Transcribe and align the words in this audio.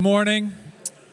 morning. 0.00 0.52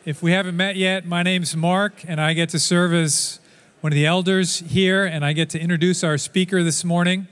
If 0.04 0.22
we 0.22 0.32
haven't 0.32 0.58
met 0.58 0.76
yet, 0.76 1.06
my 1.06 1.24
name's 1.24 1.56
Mark, 1.56 2.04
and 2.08 2.20
I 2.20 2.34
get 2.34 2.50
to 2.50 2.60
serve 2.60 2.94
as 2.94 3.40
one 3.82 3.94
of 3.94 3.96
the 3.96 4.06
elders 4.06 4.60
here, 4.60 5.06
and 5.06 5.24
I 5.24 5.32
get 5.34 5.50
to 5.52 5.60
introduce 5.60 6.04
our 6.04 6.18
speaker 6.18 6.64
this 6.64 6.84
morning. 6.84 7.28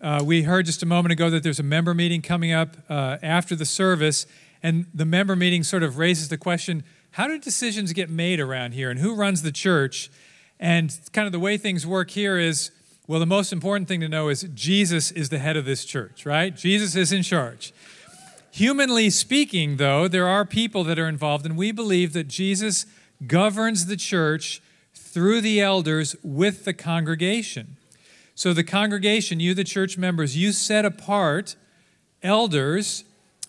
Uh, 0.00 0.22
we 0.24 0.42
heard 0.42 0.66
just 0.66 0.82
a 0.82 0.86
moment 0.86 1.12
ago 1.12 1.30
that 1.30 1.42
there's 1.42 1.58
a 1.58 1.64
member 1.64 1.94
meeting 1.94 2.22
coming 2.22 2.52
up 2.52 2.76
uh, 2.88 3.18
after 3.22 3.56
the 3.56 3.64
service, 3.64 4.26
and 4.62 4.86
the 4.94 5.04
member 5.04 5.34
meeting 5.34 5.64
sort 5.64 5.82
of 5.82 5.98
raises 5.98 6.28
the 6.28 6.38
question 6.38 6.84
how 7.12 7.26
do 7.26 7.36
decisions 7.38 7.92
get 7.92 8.08
made 8.08 8.38
around 8.38 8.72
here, 8.72 8.88
and 8.88 9.00
who 9.00 9.14
runs 9.16 9.42
the 9.42 9.52
church? 9.52 10.10
And 10.60 10.96
kind 11.12 11.26
of 11.26 11.32
the 11.32 11.40
way 11.40 11.56
things 11.56 11.86
work 11.86 12.10
here 12.10 12.38
is 12.38 12.70
well, 13.08 13.18
the 13.18 13.26
most 13.26 13.52
important 13.52 13.88
thing 13.88 13.98
to 14.02 14.08
know 14.08 14.28
is 14.28 14.42
Jesus 14.54 15.10
is 15.10 15.30
the 15.30 15.40
head 15.40 15.56
of 15.56 15.64
this 15.64 15.84
church, 15.84 16.24
right? 16.24 16.54
Jesus 16.54 16.94
is 16.94 17.10
in 17.10 17.24
charge. 17.24 17.72
Humanly 18.52 19.10
speaking, 19.10 19.76
though, 19.76 20.08
there 20.08 20.26
are 20.26 20.44
people 20.44 20.82
that 20.84 20.98
are 20.98 21.08
involved, 21.08 21.46
and 21.46 21.56
we 21.56 21.70
believe 21.70 22.12
that 22.14 22.26
Jesus 22.26 22.84
governs 23.26 23.86
the 23.86 23.96
church 23.96 24.60
through 24.92 25.40
the 25.40 25.60
elders 25.60 26.16
with 26.22 26.64
the 26.64 26.72
congregation. 26.72 27.76
So, 28.34 28.52
the 28.52 28.64
congregation, 28.64 29.38
you, 29.38 29.54
the 29.54 29.64
church 29.64 29.96
members, 29.96 30.36
you 30.36 30.52
set 30.52 30.84
apart 30.84 31.56
elders 32.22 33.04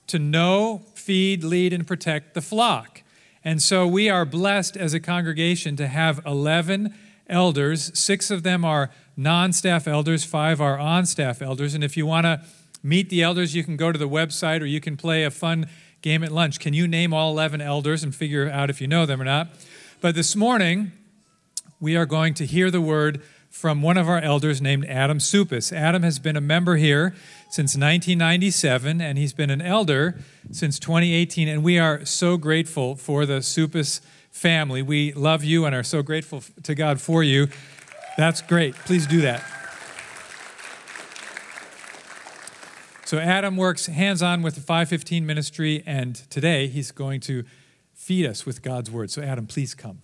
to 0.07 0.19
know, 0.19 0.83
feed, 0.93 1.43
lead, 1.43 1.73
and 1.73 1.87
protect 1.87 2.33
the 2.33 2.41
flock. 2.41 3.01
And 3.43 3.61
so, 3.61 3.87
we 3.87 4.07
are 4.09 4.25
blessed 4.25 4.77
as 4.77 4.93
a 4.93 4.99
congregation 4.99 5.75
to 5.77 5.87
have 5.87 6.21
11 6.25 6.93
elders. 7.27 7.97
Six 7.97 8.29
of 8.29 8.43
them 8.43 8.63
are 8.63 8.91
non 9.17 9.51
staff 9.53 9.87
elders, 9.87 10.23
five 10.23 10.61
are 10.61 10.77
on 10.77 11.05
staff 11.07 11.41
elders. 11.41 11.73
And 11.73 11.83
if 11.83 11.97
you 11.97 12.05
want 12.05 12.25
to 12.25 12.41
meet 12.83 13.09
the 13.09 13.21
elders, 13.21 13.55
you 13.55 13.63
can 13.63 13.77
go 13.77 13.91
to 13.91 13.99
the 13.99 14.09
website 14.09 14.61
or 14.61 14.65
you 14.65 14.79
can 14.79 14.97
play 14.97 15.23
a 15.23 15.31
fun 15.31 15.67
game 16.01 16.23
at 16.23 16.31
lunch. 16.31 16.59
Can 16.59 16.73
you 16.73 16.87
name 16.87 17.13
all 17.13 17.31
11 17.31 17.61
elders 17.61 18.03
and 18.03 18.13
figure 18.13 18.49
out 18.49 18.69
if 18.69 18.81
you 18.81 18.87
know 18.87 19.05
them 19.05 19.21
or 19.21 19.25
not? 19.25 19.49
But 20.01 20.15
this 20.15 20.35
morning, 20.35 20.91
we 21.79 21.95
are 21.95 22.05
going 22.05 22.33
to 22.35 22.45
hear 22.45 22.71
the 22.71 22.81
word 22.81 23.21
from 23.49 23.81
one 23.81 23.97
of 23.97 24.07
our 24.07 24.19
elders 24.19 24.61
named 24.61 24.85
Adam 24.85 25.19
Suppes. 25.19 25.73
Adam 25.73 26.03
has 26.03 26.19
been 26.19 26.37
a 26.37 26.41
member 26.41 26.77
here 26.77 27.13
since 27.49 27.75
1997, 27.75 29.01
and 29.01 29.17
he's 29.17 29.33
been 29.33 29.49
an 29.49 29.61
elder 29.61 30.19
since 30.51 30.79
2018. 30.79 31.49
And 31.49 31.63
we 31.63 31.77
are 31.77 32.05
so 32.05 32.37
grateful 32.37 32.95
for 32.95 33.25
the 33.25 33.41
Suppes 33.41 34.01
family. 34.31 34.81
We 34.81 35.11
love 35.13 35.43
you 35.43 35.65
and 35.65 35.75
are 35.75 35.83
so 35.83 36.01
grateful 36.01 36.43
to 36.63 36.73
God 36.73 37.01
for 37.01 37.23
you. 37.23 37.49
That's 38.17 38.41
great. 38.41 38.73
Please 38.75 39.05
do 39.05 39.21
that. 39.21 39.60
So, 43.11 43.19
Adam 43.19 43.57
works 43.57 43.87
hands 43.87 44.23
on 44.23 44.41
with 44.41 44.55
the 44.55 44.61
515 44.61 45.25
ministry, 45.25 45.83
and 45.85 46.15
today 46.29 46.67
he's 46.67 46.93
going 46.93 47.19
to 47.19 47.43
feed 47.93 48.25
us 48.25 48.45
with 48.45 48.61
God's 48.61 48.89
word. 48.89 49.11
So, 49.11 49.21
Adam, 49.21 49.47
please 49.47 49.75
come. 49.75 49.99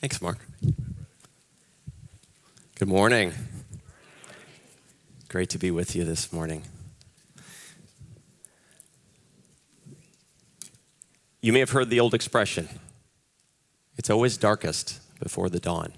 Thanks, 0.00 0.22
Mark. 0.22 0.38
Good 2.76 2.86
morning. 2.86 3.32
Great 5.26 5.50
to 5.50 5.58
be 5.58 5.72
with 5.72 5.96
you 5.96 6.04
this 6.04 6.32
morning. 6.32 6.62
You 11.42 11.52
may 11.52 11.58
have 11.58 11.70
heard 11.70 11.90
the 11.90 11.98
old 11.98 12.14
expression 12.14 12.68
it's 13.96 14.10
always 14.10 14.36
darkest 14.36 15.00
before 15.18 15.48
the 15.48 15.60
dawn. 15.60 15.92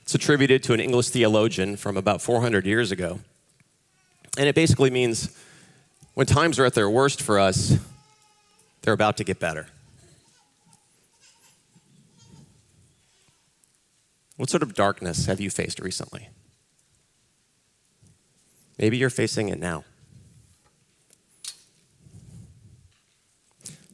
It's 0.00 0.14
attributed 0.14 0.62
to 0.64 0.72
an 0.72 0.80
English 0.80 1.10
theologian 1.10 1.76
from 1.76 1.96
about 1.96 2.20
400 2.20 2.66
years 2.66 2.90
ago. 2.90 3.20
And 4.36 4.48
it 4.48 4.54
basically 4.54 4.90
means 4.90 5.36
when 6.14 6.26
times 6.26 6.58
are 6.58 6.64
at 6.64 6.74
their 6.74 6.90
worst 6.90 7.22
for 7.22 7.38
us, 7.38 7.78
they're 8.82 8.94
about 8.94 9.16
to 9.18 9.24
get 9.24 9.38
better. 9.38 9.68
What 14.36 14.50
sort 14.50 14.62
of 14.62 14.74
darkness 14.74 15.26
have 15.26 15.40
you 15.40 15.50
faced 15.50 15.80
recently? 15.80 16.28
Maybe 18.78 18.96
you're 18.96 19.10
facing 19.10 19.48
it 19.50 19.60
now. 19.60 19.84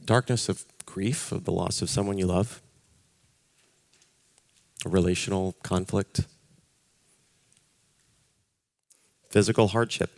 Darkness 0.05 0.49
of 0.49 0.65
grief, 0.87 1.33
of 1.33 1.45
the 1.45 1.53
loss 1.53 1.83
of 1.83 1.91
someone 1.91 2.17
you 2.17 2.27
love 2.27 2.63
relational 4.89 5.55
conflict, 5.63 6.27
physical 9.31 9.69
hardship, 9.69 10.11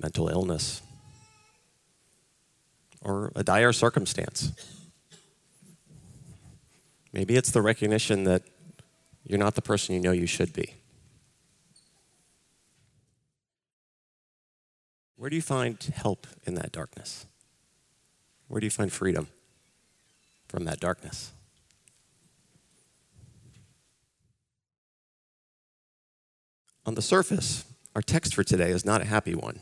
mental 0.00 0.28
illness, 0.28 0.82
or 3.02 3.32
a 3.34 3.42
dire 3.42 3.72
circumstance. 3.72 4.52
Maybe 7.12 7.36
it's 7.36 7.50
the 7.50 7.62
recognition 7.62 8.24
that 8.24 8.42
you're 9.24 9.38
not 9.38 9.54
the 9.54 9.62
person 9.62 9.94
you 9.94 10.00
know 10.00 10.12
you 10.12 10.26
should 10.26 10.52
be. 10.52 10.74
Where 15.16 15.28
do 15.28 15.36
you 15.36 15.42
find 15.42 15.76
help 15.94 16.26
in 16.46 16.54
that 16.54 16.72
darkness? 16.72 17.26
Where 18.48 18.58
do 18.58 18.66
you 18.66 18.70
find 18.70 18.90
freedom 18.90 19.28
from 20.48 20.64
that 20.64 20.80
darkness? 20.80 21.32
On 26.90 26.96
the 26.96 27.02
surface, 27.02 27.64
our 27.94 28.02
text 28.02 28.34
for 28.34 28.42
today 28.42 28.70
is 28.70 28.84
not 28.84 29.00
a 29.00 29.04
happy 29.04 29.32
one. 29.32 29.60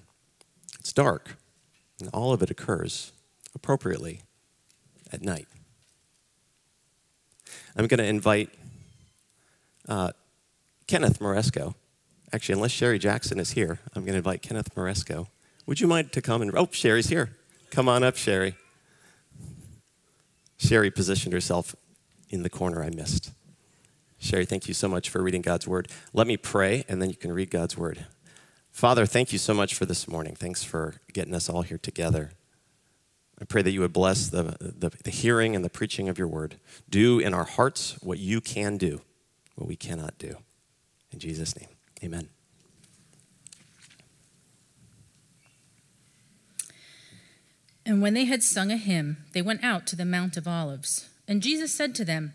It's 0.80 0.94
dark, 0.94 1.36
and 2.00 2.08
all 2.14 2.32
of 2.32 2.40
it 2.40 2.48
occurs 2.48 3.12
appropriately 3.54 4.22
at 5.12 5.20
night. 5.20 5.46
I'm 7.76 7.86
going 7.86 7.98
to 7.98 8.06
invite 8.06 8.48
uh, 9.86 10.12
Kenneth 10.86 11.20
Moresco. 11.20 11.74
Actually, 12.32 12.54
unless 12.54 12.70
Sherry 12.70 12.98
Jackson 12.98 13.38
is 13.38 13.50
here, 13.50 13.78
I'm 13.94 14.04
going 14.04 14.14
to 14.14 14.18
invite 14.20 14.40
Kenneth 14.40 14.74
Moresco. 14.74 15.28
Would 15.66 15.82
you 15.82 15.86
mind 15.86 16.12
to 16.12 16.22
come 16.22 16.40
and? 16.40 16.50
Oh, 16.56 16.70
Sherry's 16.72 17.08
here. 17.08 17.36
Come 17.70 17.90
on 17.90 18.02
up, 18.02 18.16
Sherry. 18.16 18.56
Sherry 20.56 20.90
positioned 20.90 21.34
herself 21.34 21.76
in 22.30 22.42
the 22.42 22.48
corner 22.48 22.82
I 22.82 22.88
missed. 22.88 23.32
Sherry, 24.18 24.44
thank 24.44 24.68
you 24.68 24.74
so 24.74 24.88
much 24.88 25.10
for 25.10 25.22
reading 25.22 25.42
God's 25.42 25.66
word. 25.66 25.88
Let 26.12 26.26
me 26.26 26.36
pray, 26.36 26.84
and 26.88 27.00
then 27.00 27.08
you 27.08 27.16
can 27.16 27.32
read 27.32 27.50
God's 27.50 27.76
word. 27.76 28.06
Father, 28.70 29.06
thank 29.06 29.32
you 29.32 29.38
so 29.38 29.54
much 29.54 29.74
for 29.74 29.86
this 29.86 30.08
morning. 30.08 30.34
Thanks 30.34 30.64
for 30.64 30.94
getting 31.12 31.34
us 31.34 31.48
all 31.48 31.62
here 31.62 31.78
together. 31.78 32.32
I 33.40 33.44
pray 33.44 33.62
that 33.62 33.70
you 33.70 33.80
would 33.80 33.92
bless 33.92 34.28
the, 34.28 34.56
the, 34.60 34.90
the, 35.04 35.10
hearing 35.10 35.54
and 35.54 35.64
the 35.64 35.70
preaching 35.70 36.08
of 36.08 36.18
your 36.18 36.26
word. 36.26 36.56
Do 36.90 37.20
in 37.20 37.32
our 37.34 37.44
hearts 37.44 37.96
what 38.02 38.18
you 38.18 38.40
can 38.40 38.76
do, 38.76 39.00
what 39.54 39.68
we 39.68 39.76
cannot 39.76 40.18
do. 40.18 40.36
In 41.12 41.20
Jesus' 41.20 41.56
name, 41.56 41.68
amen. 42.02 42.28
And 47.86 48.02
when 48.02 48.14
they 48.14 48.24
had 48.24 48.42
sung 48.42 48.70
a 48.70 48.76
hymn, 48.76 49.18
they 49.32 49.40
went 49.40 49.64
out 49.64 49.86
to 49.86 49.96
the 49.96 50.04
Mount 50.04 50.36
of 50.36 50.46
Olives. 50.46 51.08
And 51.26 51.40
Jesus 51.40 51.72
said 51.72 51.94
to 51.94 52.04
them, 52.04 52.34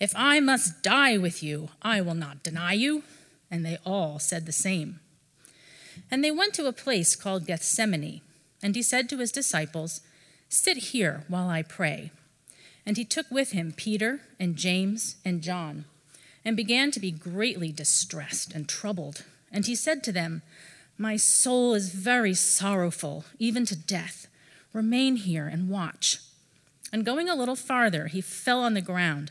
if 0.00 0.12
I 0.14 0.40
must 0.40 0.82
die 0.82 1.18
with 1.18 1.42
you, 1.42 1.70
I 1.82 2.00
will 2.00 2.14
not 2.14 2.42
deny 2.42 2.72
you. 2.72 3.02
And 3.50 3.64
they 3.64 3.78
all 3.84 4.18
said 4.18 4.46
the 4.46 4.52
same. 4.52 5.00
And 6.10 6.22
they 6.22 6.30
went 6.30 6.54
to 6.54 6.66
a 6.66 6.72
place 6.72 7.16
called 7.16 7.46
Gethsemane, 7.46 8.20
and 8.62 8.76
he 8.76 8.82
said 8.82 9.08
to 9.08 9.18
his 9.18 9.32
disciples, 9.32 10.00
Sit 10.48 10.76
here 10.76 11.24
while 11.28 11.48
I 11.48 11.62
pray. 11.62 12.10
And 12.86 12.96
he 12.96 13.04
took 13.04 13.30
with 13.30 13.52
him 13.52 13.72
Peter 13.76 14.20
and 14.38 14.56
James 14.56 15.16
and 15.24 15.42
John, 15.42 15.84
and 16.44 16.56
began 16.56 16.90
to 16.92 17.00
be 17.00 17.10
greatly 17.10 17.72
distressed 17.72 18.54
and 18.54 18.68
troubled. 18.68 19.24
And 19.50 19.66
he 19.66 19.74
said 19.74 20.02
to 20.04 20.12
them, 20.12 20.42
My 20.96 21.16
soul 21.16 21.74
is 21.74 21.92
very 21.92 22.34
sorrowful, 22.34 23.24
even 23.38 23.66
to 23.66 23.76
death. 23.76 24.26
Remain 24.72 25.16
here 25.16 25.46
and 25.46 25.68
watch. 25.68 26.18
And 26.92 27.04
going 27.04 27.28
a 27.28 27.34
little 27.34 27.56
farther, 27.56 28.06
he 28.06 28.20
fell 28.20 28.62
on 28.62 28.74
the 28.74 28.80
ground 28.80 29.30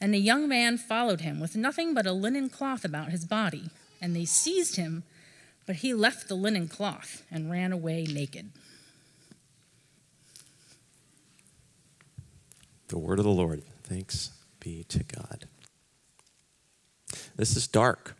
And 0.00 0.14
the 0.14 0.18
young 0.18 0.48
man 0.48 0.78
followed 0.78 1.22
him 1.22 1.40
with 1.40 1.56
nothing 1.56 1.94
but 1.94 2.06
a 2.06 2.12
linen 2.12 2.48
cloth 2.48 2.84
about 2.84 3.10
his 3.10 3.24
body. 3.24 3.70
And 4.00 4.14
they 4.14 4.24
seized 4.24 4.76
him 4.76 5.02
but 5.68 5.76
he 5.76 5.92
left 5.92 6.28
the 6.28 6.34
linen 6.34 6.66
cloth 6.66 7.24
and 7.30 7.50
ran 7.50 7.72
away 7.74 8.04
naked. 8.04 8.48
The 12.88 12.98
word 12.98 13.18
of 13.18 13.26
the 13.26 13.30
Lord. 13.30 13.62
Thanks 13.84 14.30
be 14.60 14.84
to 14.84 15.04
God. 15.04 15.46
This 17.36 17.54
is 17.54 17.68
dark. 17.68 18.16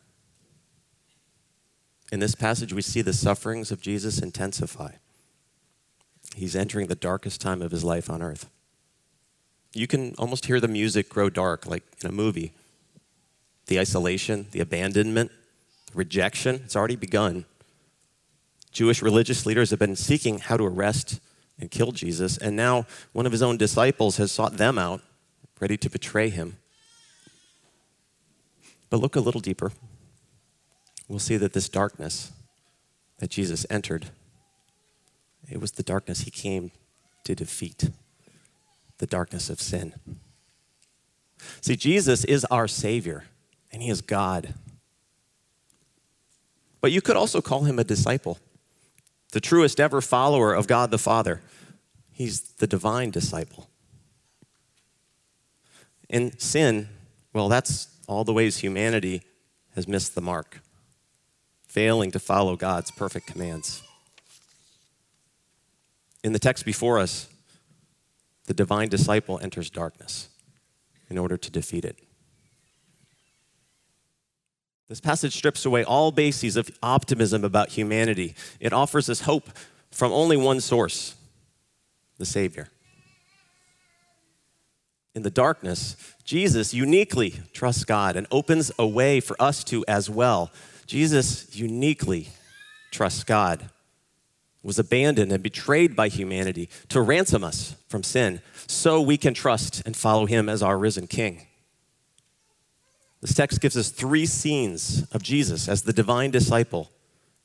In 2.13 2.21
this 2.21 2.35
passage, 2.35 2.75
we 2.75 2.83
see 2.83 3.01
the 3.01 3.15
sufferings 3.15 3.71
of 3.71 3.81
Jesus 3.81 4.19
intensify. 4.19 4.97
He's 6.37 6.55
entering 6.55 6.89
the 6.89 6.95
darkest 6.95 7.41
time 7.41 7.63
of 7.63 7.71
his 7.71 7.83
life 7.83 8.11
on 8.11 8.21
earth. 8.21 8.51
You 9.73 9.87
can 9.87 10.15
almost 10.19 10.47
hear 10.47 10.61
the 10.61 10.69
music 10.69 11.09
grow 11.09 11.31
dark, 11.31 11.67
like 11.67 11.85
in 12.03 12.09
a 12.09 12.13
movie. 12.13 12.53
The 13.67 13.79
isolation, 13.79 14.47
the 14.53 14.61
abandonment, 14.61 15.31
rejection, 15.95 16.63
it's 16.65 16.77
already 16.77 16.97
begun. 16.97 17.45
Jewish 18.73 19.03
religious 19.03 19.47
leaders 19.47 19.71
have 19.71 19.79
been 19.79 19.97
seeking 19.97 20.39
how 20.39 20.57
to 20.57 20.65
arrest 20.65 21.21
and 21.61 21.71
kill 21.71 21.93
Jesus, 21.93 22.39
and 22.39 22.55
now 22.57 22.87
one 23.13 23.27
of 23.27 23.33
his 23.33 23.43
own 23.43 23.57
disciples 23.57 24.17
has 24.17 24.31
sought 24.31 24.57
them 24.57 24.79
out, 24.79 25.03
ready 25.61 25.77
to 25.77 25.91
betray 25.91 26.29
him. 26.29 26.57
But 28.91 29.01
look 29.01 29.17
a 29.17 29.21
little 29.21 29.41
deeper. 29.41 29.73
We'll 31.09 31.19
see 31.19 31.37
that 31.37 31.53
this 31.53 31.69
darkness 31.69 32.33
that 33.19 33.31
Jesus 33.31 33.67
entered, 33.69 34.07
it 35.51 35.61
was 35.61 35.73
the 35.73 35.83
darkness 35.83 36.21
he 36.21 36.31
came 36.31 36.71
to 37.25 37.35
defeat, 37.35 37.91
the 38.99 39.07
darkness 39.07 39.49
of 39.49 39.61
sin. 39.61 39.95
See, 41.61 41.77
Jesus 41.77 42.25
is 42.25 42.45
our 42.47 42.69
Savior, 42.69 43.25
and 43.73 43.83
He 43.83 43.91
is 43.91 44.01
God. 44.01 44.55
But 46.81 46.93
you 46.93 47.01
could 47.01 47.17
also 47.17 47.41
call 47.41 47.65
him 47.65 47.79
a 47.79 47.85
disciple, 47.85 48.39
the 49.33 49.41
truest 49.41 49.81
ever 49.81 50.01
follower 50.01 50.55
of 50.55 50.67
God 50.67 50.91
the 50.91 50.99
Father. 50.99 51.41
He's 52.13 52.41
the 52.41 52.67
divine 52.67 53.11
disciple. 53.11 53.69
In 56.09 56.39
sin, 56.39 56.89
well, 57.33 57.49
that's 57.49 57.89
all 58.07 58.25
the 58.25 58.33
ways 58.33 58.59
humanity 58.59 59.23
has 59.75 59.87
missed 59.87 60.15
the 60.15 60.21
mark, 60.21 60.61
failing 61.67 62.11
to 62.13 62.19
follow 62.19 62.57
God's 62.57 62.91
perfect 62.91 63.27
commands. 63.27 63.83
In 66.25 66.33
the 66.33 66.39
text 66.39 66.65
before 66.65 66.99
us, 66.99 67.29
the 68.49 68.55
divine 68.55 68.89
disciple 68.89 69.39
enters 69.43 69.69
darkness 69.71 70.31
in 71.11 71.19
order 71.19 71.37
to 71.37 71.51
defeat 71.51 71.85
it. 71.85 71.99
This 74.89 75.01
passage 75.01 75.37
strips 75.37 75.67
away 75.67 75.85
all 75.85 76.11
bases 76.11 76.57
of 76.57 76.71
optimism 76.83 77.45
about 77.45 77.69
humanity. 77.69 78.35
It 78.59 78.73
offers 78.73 79.11
us 79.11 79.21
hope 79.21 79.51
from 79.91 80.13
only 80.13 80.37
one 80.39 80.61
source 80.61 81.15
the 82.17 82.25
Savior. 82.25 82.69
In 85.15 85.23
the 85.23 85.31
darkness, 85.31 85.95
Jesus 86.25 86.73
uniquely 86.73 87.35
trusts 87.53 87.85
God 87.85 88.17
and 88.17 88.27
opens 88.31 88.73
a 88.79 88.87
way 88.87 89.21
for 89.21 89.37
us 89.39 89.63
to 89.65 89.85
as 89.87 90.09
well. 90.09 90.51
Jesus 90.87 91.55
uniquely 91.55 92.29
trusts 92.91 93.25
God, 93.25 93.69
was 94.63 94.79
abandoned 94.79 95.33
and 95.33 95.43
betrayed 95.43 95.95
by 95.95 96.09
humanity 96.09 96.69
to 96.89 97.01
ransom 97.01 97.45
us 97.45 97.77
from 97.89 98.03
sin 98.03 98.41
so 98.67 99.01
we 99.01 99.17
can 99.17 99.35
trust 99.35 99.83
and 99.87 99.97
follow 99.97 100.27
him 100.27 100.49
as 100.49 100.63
our 100.63 100.79
risen 100.79 101.07
King. 101.07 101.47
This 103.21 103.35
text 103.35 103.61
gives 103.61 103.77
us 103.77 103.91
three 103.91 104.27
scenes 104.27 105.09
of 105.13 105.23
Jesus 105.23 105.69
as 105.69 105.83
the 105.83 105.93
divine 105.93 106.31
disciple 106.31 106.91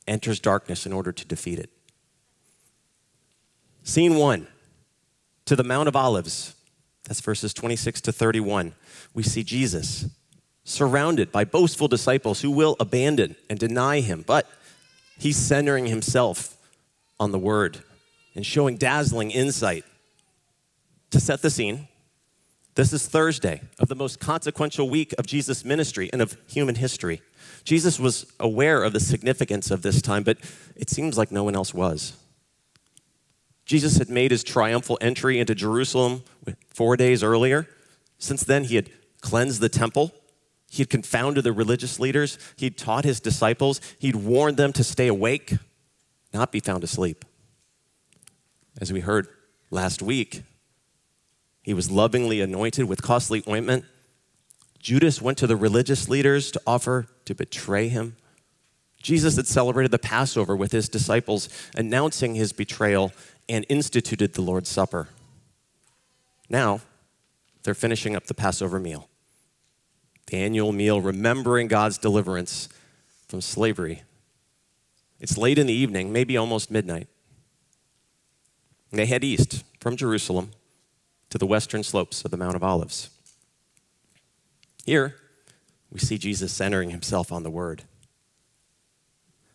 enters 0.08 0.39
darkness 0.39 0.86
in 0.86 0.93
order 0.93 1.12
to 1.12 1.25
defeat 1.25 1.60
it. 1.60 1.70
Scene 3.84 4.15
one, 4.15 4.48
to 5.46 5.55
the 5.55 5.63
Mount 5.63 5.88
of 5.88 5.96
Olives. 5.96 6.55
That's 7.05 7.22
verses 7.22 7.53
26 7.53 8.01
to 8.01 8.12
31. 8.12 8.74
We 9.13 9.24
see 9.24 9.43
Jesus 9.43 10.05
surrounded 10.63 11.32
by 11.32 11.43
boastful 11.43 11.89
disciples 11.89 12.41
who 12.41 12.51
will 12.51 12.77
abandon 12.79 13.36
and 13.50 13.60
deny 13.60 14.00
him, 14.00 14.24
but 14.25 14.50
he's 15.17 15.36
centering 15.36 15.88
himself 15.88 16.55
on 17.24 17.32
the 17.32 17.39
word 17.39 17.82
and 18.36 18.46
showing 18.46 18.75
dazzling 18.77 19.32
insight. 19.32 19.86
To 21.12 21.20
set 21.20 21.42
the 21.42 21.50
scene, 21.50 21.88
this 22.75 22.92
is 22.92 23.08
Thursday 23.08 23.62
of 23.80 23.88
the 23.88 23.96
most 23.96 24.20
consequential 24.20 24.89
week 24.89 25.13
of 25.18 25.25
Jesus' 25.25 25.63
ministry 25.63 26.10
and 26.12 26.22
of 26.22 26.38
human 26.48 26.75
history. 26.75 27.22
Jesus 27.63 28.00
was 28.00 28.25
aware 28.39 28.84
of 28.84 28.94
the 28.94 29.00
significance 29.00 29.72
of 29.72 29.84
this 29.84 30.01
time, 30.01 30.24
but 30.24 30.38
it 30.75 30.89
seems 30.89 31.18
like 31.18 31.32
no 31.32 31.44
one 31.44 31.56
else 31.56 31.74
was. 31.74 32.13
Jesus 33.65 33.98
had 33.98 34.10
made 34.10 34.32
his 34.32 34.44
triumphal 34.44 34.98
entry 35.00 35.39
into 35.39 35.56
Jerusalem 35.56 36.24
four 36.68 36.98
days 36.98 37.24
earlier. 37.24 37.68
Since 38.18 38.44
then, 38.44 38.65
he 38.65 38.75
had 38.75 38.89
cleansed 39.22 39.62
the 39.62 39.70
temple. 39.70 40.12
He 40.70 40.82
had 40.82 40.89
confounded 40.89 41.44
the 41.44 41.53
religious 41.53 42.00
leaders. 42.00 42.38
He'd 42.58 42.77
taught 42.77 43.06
his 43.06 43.20
disciples. 43.20 43.80
He'd 44.00 44.15
warned 44.15 44.58
them 44.58 44.74
to 44.74 44.84
stay 44.84 45.08
awake, 45.08 45.53
not 46.34 46.52
be 46.52 46.60
found 46.60 46.84
asleep. 46.84 47.25
As 48.82 48.92
we 48.92 49.02
heard 49.02 49.28
last 49.70 50.02
week, 50.02 50.44
he 51.62 51.74
was 51.74 51.92
lovingly 51.92 52.42
anointed 52.42 52.86
with 52.86 53.02
costly 53.02 53.44
ointment. 53.48 53.86
Judas 54.80 55.22
went 55.22 55.38
to 55.38 55.48
the 55.48 55.56
religious 55.56 56.10
leaders 56.10 56.52
to 56.52 56.62
offer 56.68 57.08
to 57.25 57.36
betray 57.36 57.88
him. 57.88 58.18
Jesus 59.02 59.36
had 59.36 59.48
celebrated 59.48 59.92
the 59.92 60.00
Passover 60.00 60.56
with 60.56 60.72
his 60.72 60.90
disciples, 60.90 61.50
announcing 61.75 62.36
his 62.36 62.54
betrayal, 62.54 63.12
and 63.48 63.66
instituted 63.70 64.34
the 64.34 64.42
Lord's 64.42 64.70
Supper. 64.70 65.10
Now, 66.50 66.82
they're 67.63 67.74
finishing 67.74 68.16
up 68.16 68.28
the 68.28 68.34
Passover 68.34 68.80
meal, 68.80 69.10
the 70.28 70.38
annual 70.38 70.72
meal, 70.72 71.02
remembering 71.02 71.68
God's 71.68 71.98
deliverance 71.98 72.70
from 73.28 73.42
slavery. 73.42 74.04
It's 75.24 75.38
late 75.38 75.58
in 75.58 75.68
the 75.68 75.74
evening, 75.74 76.12
maybe 76.12 76.36
almost 76.36 76.70
midnight. 76.70 77.08
They 78.92 79.06
head 79.06 79.24
east 79.24 79.63
from 79.80 79.96
Jerusalem 79.96 80.51
to 81.30 81.38
the 81.38 81.46
western 81.46 81.82
slopes 81.82 82.25
of 82.25 82.32
the 82.32 82.36
Mount 82.36 82.58
of 82.58 82.63
Olives. 82.63 83.10
Here, 84.86 85.15
we 85.89 86.00
see 86.00 86.18
Jesus 86.18 86.51
centering 86.51 86.89
himself 86.89 87.32
on 87.32 87.44
the 87.44 87.50
Word. 87.50 87.84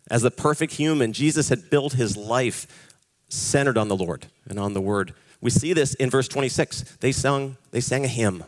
As 0.09 0.23
the 0.23 0.31
perfect 0.31 0.73
human, 0.73 1.13
Jesus 1.13 1.49
had 1.49 1.69
built 1.69 1.93
his 1.93 2.17
life 2.17 2.89
centered 3.27 3.77
on 3.77 3.89
the 3.89 3.95
Lord 3.95 4.25
and 4.49 4.59
on 4.59 4.73
the 4.73 4.81
Word. 4.81 5.13
We 5.39 5.51
see 5.51 5.73
this 5.73 5.93
in 5.93 6.09
verse 6.09 6.27
26. 6.27 6.97
They 6.99 7.11
sung, 7.11 7.57
they 7.69 7.79
sang 7.79 8.05
a 8.05 8.07
hymn. 8.07 8.43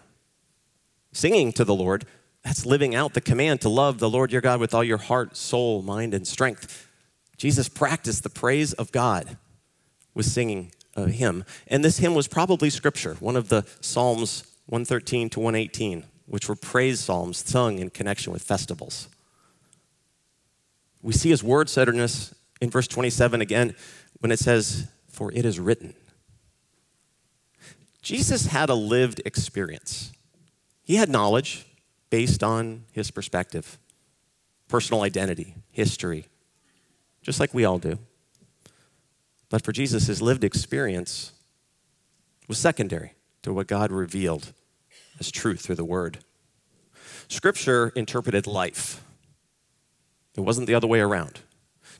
Singing 1.14 1.54
to 1.54 1.64
the 1.64 1.76
Lord, 1.76 2.08
that's 2.44 2.66
living 2.66 2.96
out 2.96 3.14
the 3.14 3.22
command 3.22 3.62
to 3.62 3.70
love 3.70 4.00
the 4.00 4.10
Lord 4.10 4.32
your 4.32 4.42
God 4.42 4.60
with 4.60 4.74
all 4.74 4.84
your 4.84 4.98
heart, 4.98 5.38
soul, 5.38 5.84
mind, 5.84 6.16
and 6.16 6.26
strength. 6.26 6.88
Jesus 7.38 7.70
practiced 7.70 8.24
the 8.24 8.30
praise 8.30 8.74
of 8.74 8.92
God 8.92 9.38
with 10.14 10.26
singing 10.26 10.72
a 10.96 11.10
hymn. 11.10 11.44
And 11.68 11.84
this 11.84 11.98
hymn 11.98 12.14
was 12.14 12.28
probably 12.28 12.70
scripture, 12.70 13.16
one 13.20 13.36
of 13.36 13.50
the 13.50 13.66
Psalms 13.80 14.44
113 14.68 15.30
to 15.32 15.40
118, 15.40 16.06
which 16.28 16.48
were 16.48 16.56
praise 16.56 17.00
psalms 17.00 17.38
sung 17.38 17.80
in 17.80 17.90
connection 17.90 18.32
with 18.32 18.42
festivals. 18.42 19.10
We 21.02 21.14
see 21.14 21.30
his 21.30 21.44
word 21.44 21.70
centeredness 21.70 22.34
in 22.62 22.70
verse 22.70 22.88
27 22.88 23.42
again 23.42 23.76
when 24.20 24.32
it 24.32 24.40
says, 24.40 24.88
For 25.10 25.32
it 25.34 25.46
is 25.46 25.60
written. 25.60 25.94
Jesus 28.02 28.48
had 28.48 28.70
a 28.70 28.76
lived 28.76 29.22
experience. 29.26 30.12
He 30.84 30.96
had 30.96 31.10
knowledge 31.10 31.66
based 32.10 32.44
on 32.44 32.86
his 32.92 33.12
perspective, 33.12 33.78
personal 34.68 35.02
identity, 35.02 35.56
history, 35.70 36.26
just 37.22 37.40
like 37.40 37.54
we 37.54 37.66
all 37.66 37.80
do. 37.80 38.00
But 39.50 39.64
for 39.64 39.72
Jesus, 39.72 40.08
his 40.08 40.22
lived 40.22 40.44
experience 40.44 41.34
was 42.48 42.58
secondary 42.58 43.14
to 43.44 43.54
what 43.54 43.68
God 43.68 43.92
revealed 43.92 44.54
as 45.20 45.32
truth 45.32 45.62
through 45.62 45.76
the 45.76 45.86
Word. 45.86 46.20
Scripture 47.28 47.90
interpreted 47.96 48.48
life, 48.48 49.04
it 50.36 50.42
wasn't 50.42 50.68
the 50.68 50.76
other 50.76 50.88
way 50.88 51.02
around. 51.02 51.42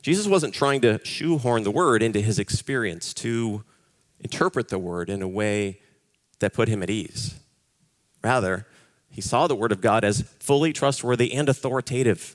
Jesus 0.00 0.26
wasn't 0.26 0.54
trying 0.54 0.80
to 0.80 1.00
shoehorn 1.04 1.62
the 1.62 1.70
Word 1.70 2.02
into 2.02 2.20
his 2.20 2.38
experience 2.38 3.14
to 3.14 3.62
interpret 4.18 4.68
the 4.68 4.78
Word 4.78 5.08
in 5.08 5.22
a 5.22 5.28
way 5.28 5.80
that 6.40 6.54
put 6.54 6.68
him 6.68 6.82
at 6.82 6.90
ease. 6.90 7.34
Rather, 8.24 8.66
he 9.10 9.20
saw 9.20 9.46
the 9.46 9.54
Word 9.54 9.72
of 9.72 9.80
God 9.80 10.04
as 10.04 10.22
fully 10.40 10.72
trustworthy 10.72 11.32
and 11.32 11.48
authoritative 11.48 12.34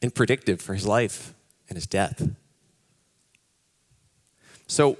and 0.00 0.14
predictive 0.14 0.60
for 0.60 0.74
his 0.74 0.86
life 0.86 1.34
and 1.68 1.76
his 1.76 1.86
death. 1.86 2.28
So, 4.66 4.96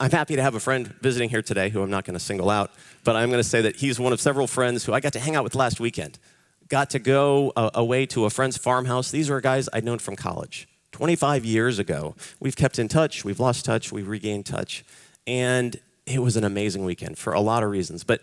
I'm 0.00 0.12
happy 0.12 0.36
to 0.36 0.42
have 0.42 0.54
a 0.54 0.60
friend 0.60 0.86
visiting 1.00 1.28
here 1.28 1.42
today 1.42 1.70
who 1.70 1.82
I'm 1.82 1.90
not 1.90 2.04
going 2.04 2.14
to 2.14 2.24
single 2.24 2.50
out, 2.50 2.70
but 3.02 3.16
I'm 3.16 3.30
going 3.30 3.42
to 3.42 3.48
say 3.48 3.62
that 3.62 3.76
he's 3.76 3.98
one 3.98 4.12
of 4.12 4.20
several 4.20 4.46
friends 4.46 4.84
who 4.84 4.92
I 4.92 5.00
got 5.00 5.12
to 5.14 5.18
hang 5.18 5.34
out 5.34 5.42
with 5.42 5.56
last 5.56 5.80
weekend. 5.80 6.20
Got 6.68 6.90
to 6.90 7.00
go 7.00 7.52
uh, 7.56 7.70
away 7.74 8.06
to 8.06 8.24
a 8.24 8.30
friend's 8.30 8.56
farmhouse. 8.56 9.10
These 9.10 9.28
are 9.28 9.40
guys 9.40 9.68
I'd 9.72 9.84
known 9.84 9.98
from 9.98 10.14
college 10.14 10.68
25 10.92 11.44
years 11.44 11.80
ago. 11.80 12.14
We've 12.38 12.54
kept 12.54 12.78
in 12.78 12.86
touch, 12.86 13.24
we've 13.24 13.40
lost 13.40 13.64
touch, 13.64 13.90
we've 13.90 14.06
regained 14.06 14.46
touch. 14.46 14.84
And 15.26 15.78
it 16.06 16.20
was 16.20 16.36
an 16.36 16.44
amazing 16.44 16.84
weekend 16.84 17.18
for 17.18 17.32
a 17.32 17.40
lot 17.40 17.64
of 17.64 17.70
reasons. 17.70 18.04
But 18.04 18.22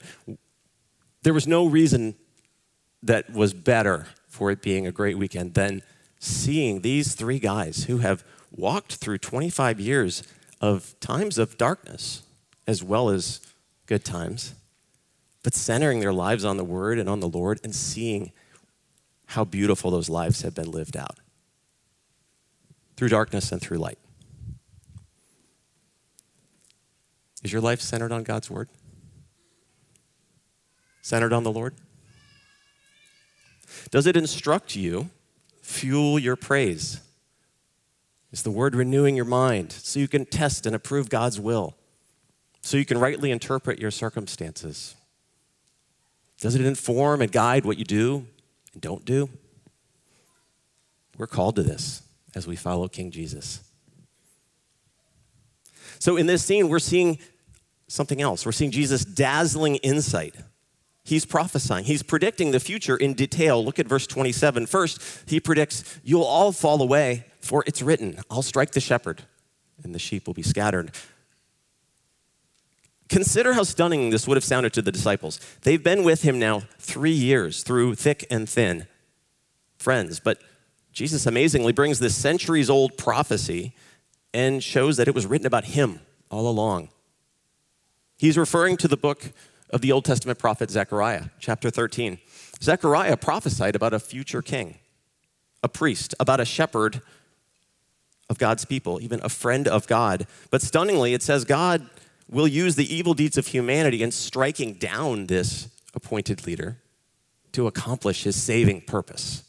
there 1.23 1.33
was 1.33 1.45
no 1.45 1.65
reason 1.65 2.15
that 3.03 3.29
was 3.31 3.53
better 3.53 4.07
for 4.27 4.49
it 4.49 4.61
being 4.61 4.87
a 4.87 4.91
great 4.91 5.17
weekend 5.17 5.55
than 5.55 5.81
seeing 6.19 6.81
these 6.81 7.15
three 7.15 7.39
guys 7.39 7.85
who 7.85 7.99
have 7.99 8.23
walked 8.51 8.95
through 8.95 9.17
25 9.17 9.79
years 9.79 10.23
of 10.61 10.99
times 10.99 11.37
of 11.37 11.57
darkness 11.57 12.23
as 12.67 12.83
well 12.83 13.09
as 13.09 13.41
good 13.85 14.03
times, 14.03 14.55
but 15.43 15.53
centering 15.53 15.99
their 15.99 16.13
lives 16.13 16.43
on 16.43 16.57
the 16.57 16.63
Word 16.63 16.97
and 16.97 17.07
on 17.07 17.19
the 17.19 17.27
Lord 17.27 17.59
and 17.63 17.75
seeing 17.75 18.31
how 19.27 19.43
beautiful 19.43 19.91
those 19.91 20.09
lives 20.09 20.41
have 20.41 20.55
been 20.55 20.71
lived 20.71 20.97
out 20.97 21.19
through 22.95 23.09
darkness 23.09 23.51
and 23.51 23.61
through 23.61 23.77
light. 23.77 23.99
Is 27.43 27.51
your 27.51 27.61
life 27.61 27.81
centered 27.81 28.11
on 28.11 28.23
God's 28.23 28.49
Word? 28.49 28.69
Centered 31.01 31.33
on 31.33 31.43
the 31.43 31.51
Lord? 31.51 31.75
Does 33.91 34.07
it 34.07 34.17
instruct 34.17 34.75
you, 34.75 35.09
fuel 35.65 36.19
your 36.19 36.35
praise? 36.35 37.01
Is 38.31 38.43
the 38.43 38.51
Word 38.51 38.75
renewing 38.75 39.15
your 39.15 39.25
mind 39.25 39.71
so 39.71 39.99
you 39.99 40.07
can 40.07 40.25
test 40.25 40.65
and 40.65 40.75
approve 40.75 41.09
God's 41.09 41.39
will? 41.39 41.75
So 42.61 42.77
you 42.77 42.85
can 42.85 42.97
rightly 42.97 43.31
interpret 43.31 43.79
your 43.79 43.91
circumstances? 43.91 44.95
Does 46.39 46.55
it 46.55 46.65
inform 46.65 47.21
and 47.21 47.31
guide 47.31 47.65
what 47.65 47.77
you 47.77 47.85
do 47.85 48.27
and 48.73 48.81
don't 48.81 49.05
do? 49.05 49.29
We're 51.17 51.27
called 51.27 51.55
to 51.55 51.63
this 51.63 52.03
as 52.35 52.45
we 52.45 52.55
follow 52.55 52.87
King 52.87 53.09
Jesus. 53.09 53.61
So 55.99 56.17
in 56.17 56.25
this 56.25 56.43
scene, 56.43 56.67
we're 56.67 56.79
seeing 56.79 57.19
something 57.87 58.21
else. 58.21 58.45
We're 58.45 58.51
seeing 58.51 58.71
Jesus' 58.71 59.05
dazzling 59.05 59.77
insight. 59.77 60.35
He's 61.05 61.23
prophesying, 61.23 61.85
he's 61.85 62.01
predicting 62.01 62.49
the 62.49 62.59
future 62.59 62.97
in 62.97 63.13
detail. 63.13 63.63
Look 63.63 63.77
at 63.77 63.87
verse 63.87 64.07
27. 64.07 64.65
First, 64.65 64.99
he 65.27 65.39
predicts, 65.39 65.99
You'll 66.03 66.23
all 66.23 66.51
fall 66.51 66.81
away, 66.81 67.25
for 67.41 67.63
it's 67.67 67.83
written, 67.83 68.19
I'll 68.29 68.41
strike 68.41 68.71
the 68.71 68.79
shepherd, 68.79 69.21
and 69.83 69.93
the 69.93 69.99
sheep 69.99 70.25
will 70.25 70.33
be 70.33 70.41
scattered. 70.41 70.91
Consider 73.07 73.53
how 73.53 73.61
stunning 73.61 74.09
this 74.09 74.27
would 74.27 74.35
have 74.35 74.43
sounded 74.43 74.73
to 74.73 74.81
the 74.81 74.91
disciples. 74.91 75.39
They've 75.61 75.81
been 75.81 76.03
with 76.03 76.23
him 76.23 76.39
now 76.39 76.63
three 76.79 77.11
years 77.11 77.61
through 77.61 77.95
thick 77.95 78.25
and 78.31 78.49
thin. 78.49 78.87
Friends, 79.77 80.19
but 80.19 80.41
Jesus 80.91 81.27
amazingly 81.27 81.71
brings 81.71 81.99
this 81.99 82.15
centuries 82.15 82.67
old 82.67 82.97
prophecy 82.97 83.75
and 84.33 84.63
shows 84.63 84.97
that 84.97 85.07
it 85.07 85.13
was 85.13 85.27
written 85.27 85.45
about 85.45 85.65
him 85.65 85.99
all 86.31 86.47
along. 86.47 86.89
He's 88.17 88.39
referring 88.39 88.77
to 88.77 88.87
the 88.87 88.97
book 88.97 89.31
of 89.71 89.81
the 89.81 89.91
Old 89.91 90.05
Testament 90.05 90.39
prophet 90.39 90.69
Zechariah, 90.69 91.25
chapter 91.39 91.69
13. 91.69 92.19
Zechariah 92.61 93.17
prophesied 93.17 93.75
about 93.75 93.93
a 93.93 93.99
future 93.99 94.41
king, 94.41 94.77
a 95.63 95.69
priest, 95.69 96.15
about 96.19 96.39
a 96.39 96.45
shepherd 96.45 97.01
of 98.29 98.37
God's 98.37 98.65
people, 98.65 99.01
even 99.01 99.19
a 99.23 99.29
friend 99.29 99.67
of 99.67 99.87
God. 99.87 100.27
But 100.49 100.61
stunningly, 100.61 101.13
it 101.13 101.21
says 101.21 101.45
God 101.45 101.87
will 102.29 102.47
use 102.47 102.75
the 102.75 102.93
evil 102.93 103.13
deeds 103.13 103.37
of 103.37 103.47
humanity 103.47 104.01
in 104.01 104.11
striking 104.11 104.73
down 104.73 105.27
this 105.27 105.69
appointed 105.93 106.45
leader 106.45 106.77
to 107.51 107.67
accomplish 107.67 108.23
his 108.23 108.35
saving 108.35 108.81
purpose. 108.81 109.43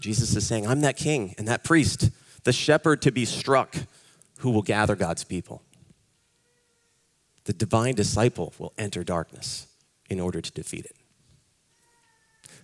Jesus 0.00 0.34
is 0.34 0.46
saying, 0.46 0.66
I'm 0.66 0.80
that 0.80 0.96
king 0.96 1.34
and 1.38 1.46
that 1.48 1.64
priest, 1.64 2.10
the 2.44 2.52
shepherd 2.52 3.02
to 3.02 3.12
be 3.12 3.24
struck 3.24 3.76
who 4.38 4.50
will 4.50 4.62
gather 4.62 4.96
God's 4.96 5.24
people 5.24 5.62
the 7.44 7.52
divine 7.52 7.94
disciple 7.94 8.52
will 8.58 8.72
enter 8.78 9.04
darkness 9.04 9.66
in 10.08 10.20
order 10.20 10.40
to 10.40 10.52
defeat 10.52 10.84
it. 10.84 10.96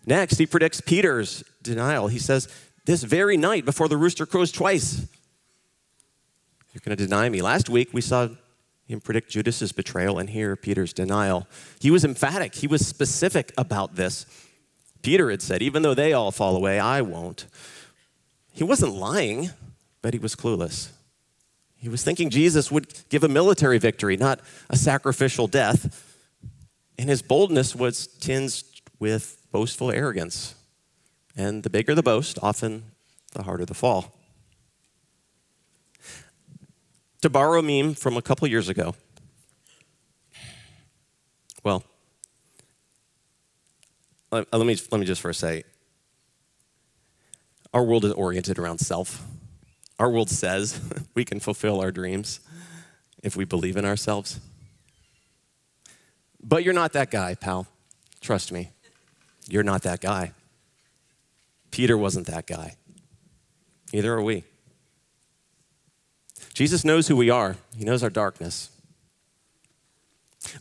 Next, 0.06 0.38
he 0.38 0.46
predicts 0.46 0.80
Peter's 0.80 1.44
denial. 1.62 2.08
He 2.08 2.18
says, 2.18 2.48
This 2.86 3.02
very 3.02 3.36
night 3.36 3.64
before 3.64 3.88
the 3.88 3.96
rooster 3.96 4.26
crows 4.26 4.50
twice, 4.50 5.06
you're 6.72 6.82
going 6.84 6.96
to 6.96 7.04
deny 7.04 7.28
me. 7.28 7.42
Last 7.42 7.68
week, 7.68 7.90
we 7.92 8.00
saw 8.00 8.28
him 8.86 9.00
predict 9.00 9.30
Judas's 9.30 9.72
betrayal, 9.72 10.18
and 10.18 10.30
here, 10.30 10.56
Peter's 10.56 10.92
denial. 10.92 11.46
He 11.80 11.90
was 11.90 12.04
emphatic, 12.04 12.54
he 12.56 12.66
was 12.66 12.86
specific 12.86 13.52
about 13.58 13.96
this. 13.96 14.26
Peter 15.02 15.30
had 15.30 15.42
said, 15.42 15.62
Even 15.62 15.82
though 15.82 15.94
they 15.94 16.12
all 16.12 16.30
fall 16.30 16.56
away, 16.56 16.78
I 16.78 17.02
won't. 17.02 17.46
He 18.52 18.64
wasn't 18.64 18.94
lying, 18.94 19.50
but 20.02 20.14
he 20.14 20.18
was 20.18 20.34
clueless. 20.34 20.90
He 21.80 21.88
was 21.88 22.04
thinking 22.04 22.28
Jesus 22.28 22.70
would 22.70 22.92
give 23.08 23.24
a 23.24 23.28
military 23.28 23.78
victory, 23.78 24.16
not 24.16 24.40
a 24.68 24.76
sacrificial 24.76 25.46
death. 25.46 26.06
And 26.98 27.08
his 27.08 27.22
boldness 27.22 27.74
was 27.74 28.06
tinged 28.06 28.62
with 28.98 29.42
boastful 29.50 29.90
arrogance. 29.90 30.54
And 31.34 31.62
the 31.62 31.70
bigger 31.70 31.94
the 31.94 32.02
boast, 32.02 32.38
often 32.42 32.92
the 33.32 33.44
harder 33.44 33.64
the 33.64 33.74
fall. 33.74 34.14
To 37.22 37.30
borrow 37.30 37.60
a 37.60 37.62
meme 37.62 37.94
from 37.94 38.16
a 38.16 38.22
couple 38.22 38.46
years 38.46 38.68
ago, 38.68 38.94
well, 41.64 41.82
let 44.30 44.46
uh, 44.52 44.58
me, 44.58 44.76
let 44.90 45.00
me 45.00 45.06
just 45.06 45.20
first 45.20 45.40
say 45.40 45.64
our 47.72 47.84
world 47.84 48.04
is 48.04 48.12
oriented 48.12 48.58
around 48.58 48.78
self. 48.78 49.22
Our 50.00 50.08
world 50.08 50.30
says 50.30 50.80
we 51.14 51.26
can 51.26 51.40
fulfill 51.40 51.80
our 51.80 51.92
dreams 51.92 52.40
if 53.22 53.36
we 53.36 53.44
believe 53.44 53.76
in 53.76 53.84
ourselves. 53.84 54.40
But 56.42 56.64
you're 56.64 56.74
not 56.74 56.94
that 56.94 57.10
guy, 57.10 57.34
pal. 57.34 57.66
Trust 58.22 58.50
me. 58.50 58.70
You're 59.46 59.62
not 59.62 59.82
that 59.82 60.00
guy. 60.00 60.32
Peter 61.70 61.98
wasn't 61.98 62.26
that 62.28 62.46
guy. 62.46 62.76
Neither 63.92 64.14
are 64.14 64.22
we. 64.22 64.44
Jesus 66.54 66.82
knows 66.82 67.08
who 67.08 67.16
we 67.16 67.28
are, 67.28 67.56
He 67.76 67.84
knows 67.84 68.02
our 68.02 68.10
darkness. 68.10 68.70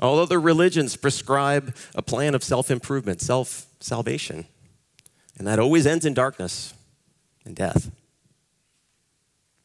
All 0.02 0.20
other 0.20 0.40
religions 0.40 0.98
prescribe 0.98 1.74
a 1.96 2.02
plan 2.02 2.36
of 2.36 2.44
self 2.44 2.70
improvement, 2.70 3.22
self 3.22 3.68
salvation, 3.80 4.48
and 5.38 5.48
that 5.48 5.60
always 5.60 5.88
ends 5.88 6.06
in 6.06 6.14
darkness 6.14 6.74
and 7.46 7.56
death. 7.56 7.90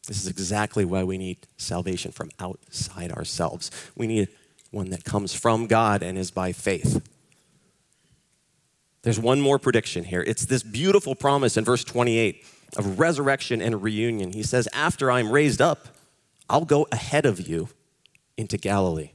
This 0.07 0.21
is 0.21 0.27
exactly 0.27 0.85
why 0.85 1.03
we 1.03 1.19
need 1.19 1.39
salvation 1.57 2.13
from 2.13 2.31
outside 2.39 3.11
ourselves. 3.13 3.71
We 3.97 4.07
need 4.07 4.29
one 4.71 4.91
that 4.91 5.05
comes 5.05 5.35
from 5.35 5.67
God 5.67 6.03
and 6.03 6.19
is 6.19 6.31
by 6.31 6.53
faith. 6.53 7.07
There's 9.03 9.21
one 9.21 9.41
more 9.41 9.59
prediction 9.59 10.05
here. 10.05 10.23
It's 10.27 10.47
this 10.47 10.63
beautiful 10.63 11.15
promise 11.15 11.57
in 11.57 11.65
verse 11.65 11.85
28 11.85 12.45
of 12.77 12.99
resurrection 12.99 13.63
and 13.63 13.83
reunion. 13.83 14.33
He 14.33 14.43
says, 14.43 14.69
After 14.73 15.11
I'm 15.11 15.31
raised 15.31 15.61
up, 15.61 15.89
I'll 16.49 16.65
go 16.65 16.87
ahead 16.91 17.27
of 17.27 17.47
you 17.47 17.69
into 18.37 18.59
Galilee. 18.59 19.11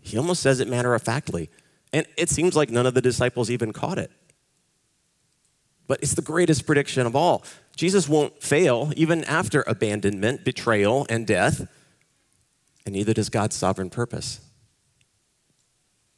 He 0.00 0.16
almost 0.18 0.42
says 0.42 0.60
it 0.60 0.68
matter 0.68 0.94
of 0.94 1.02
factly. 1.02 1.50
And 1.92 2.06
it 2.16 2.28
seems 2.28 2.56
like 2.56 2.70
none 2.70 2.86
of 2.86 2.94
the 2.94 3.00
disciples 3.00 3.50
even 3.50 3.72
caught 3.72 3.98
it. 3.98 4.10
But 5.88 6.00
it's 6.02 6.14
the 6.14 6.22
greatest 6.22 6.66
prediction 6.66 7.06
of 7.06 7.16
all. 7.16 7.42
Jesus 7.74 8.08
won't 8.08 8.42
fail 8.42 8.92
even 8.94 9.24
after 9.24 9.64
abandonment, 9.66 10.44
betrayal, 10.44 11.06
and 11.08 11.26
death, 11.26 11.66
and 12.86 12.94
neither 12.94 13.14
does 13.14 13.30
God's 13.30 13.56
sovereign 13.56 13.90
purpose. 13.90 14.40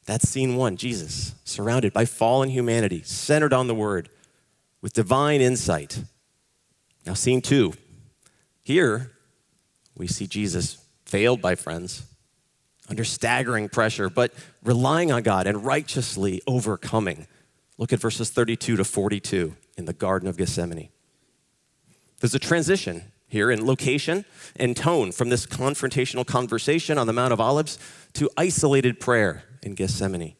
That's 0.05 0.27
scene 0.27 0.55
one 0.55 0.77
Jesus, 0.77 1.35
surrounded 1.45 1.93
by 1.93 2.05
fallen 2.05 2.49
humanity, 2.49 3.01
centered 3.03 3.53
on 3.53 3.67
the 3.67 3.75
Word, 3.75 4.09
with 4.81 4.93
divine 4.93 5.41
insight. 5.41 6.03
Now, 7.05 7.13
scene 7.13 7.41
two. 7.41 7.73
Here, 8.63 9.11
we 9.95 10.07
see 10.07 10.27
Jesus 10.27 10.83
failed 11.05 11.41
by 11.41 11.55
friends, 11.55 12.03
under 12.89 13.03
staggering 13.03 13.69
pressure, 13.69 14.09
but 14.09 14.33
relying 14.63 15.11
on 15.11 15.23
God 15.23 15.47
and 15.47 15.63
righteously 15.63 16.41
overcoming. 16.45 17.27
Look 17.77 17.93
at 17.93 17.99
verses 17.99 18.29
32 18.29 18.77
to 18.77 18.83
42 18.83 19.55
in 19.77 19.85
the 19.85 19.93
Garden 19.93 20.27
of 20.27 20.37
Gethsemane. 20.37 20.89
There's 22.19 22.35
a 22.35 22.39
transition 22.39 23.11
here 23.27 23.49
in 23.49 23.65
location 23.65 24.25
and 24.57 24.75
tone 24.75 25.11
from 25.11 25.29
this 25.29 25.45
confrontational 25.45 26.25
conversation 26.25 26.97
on 26.97 27.07
the 27.07 27.13
Mount 27.13 27.33
of 27.33 27.39
Olives 27.39 27.79
to 28.13 28.29
isolated 28.37 28.99
prayer 28.99 29.43
in 29.63 29.73
Gethsemane. 29.73 30.35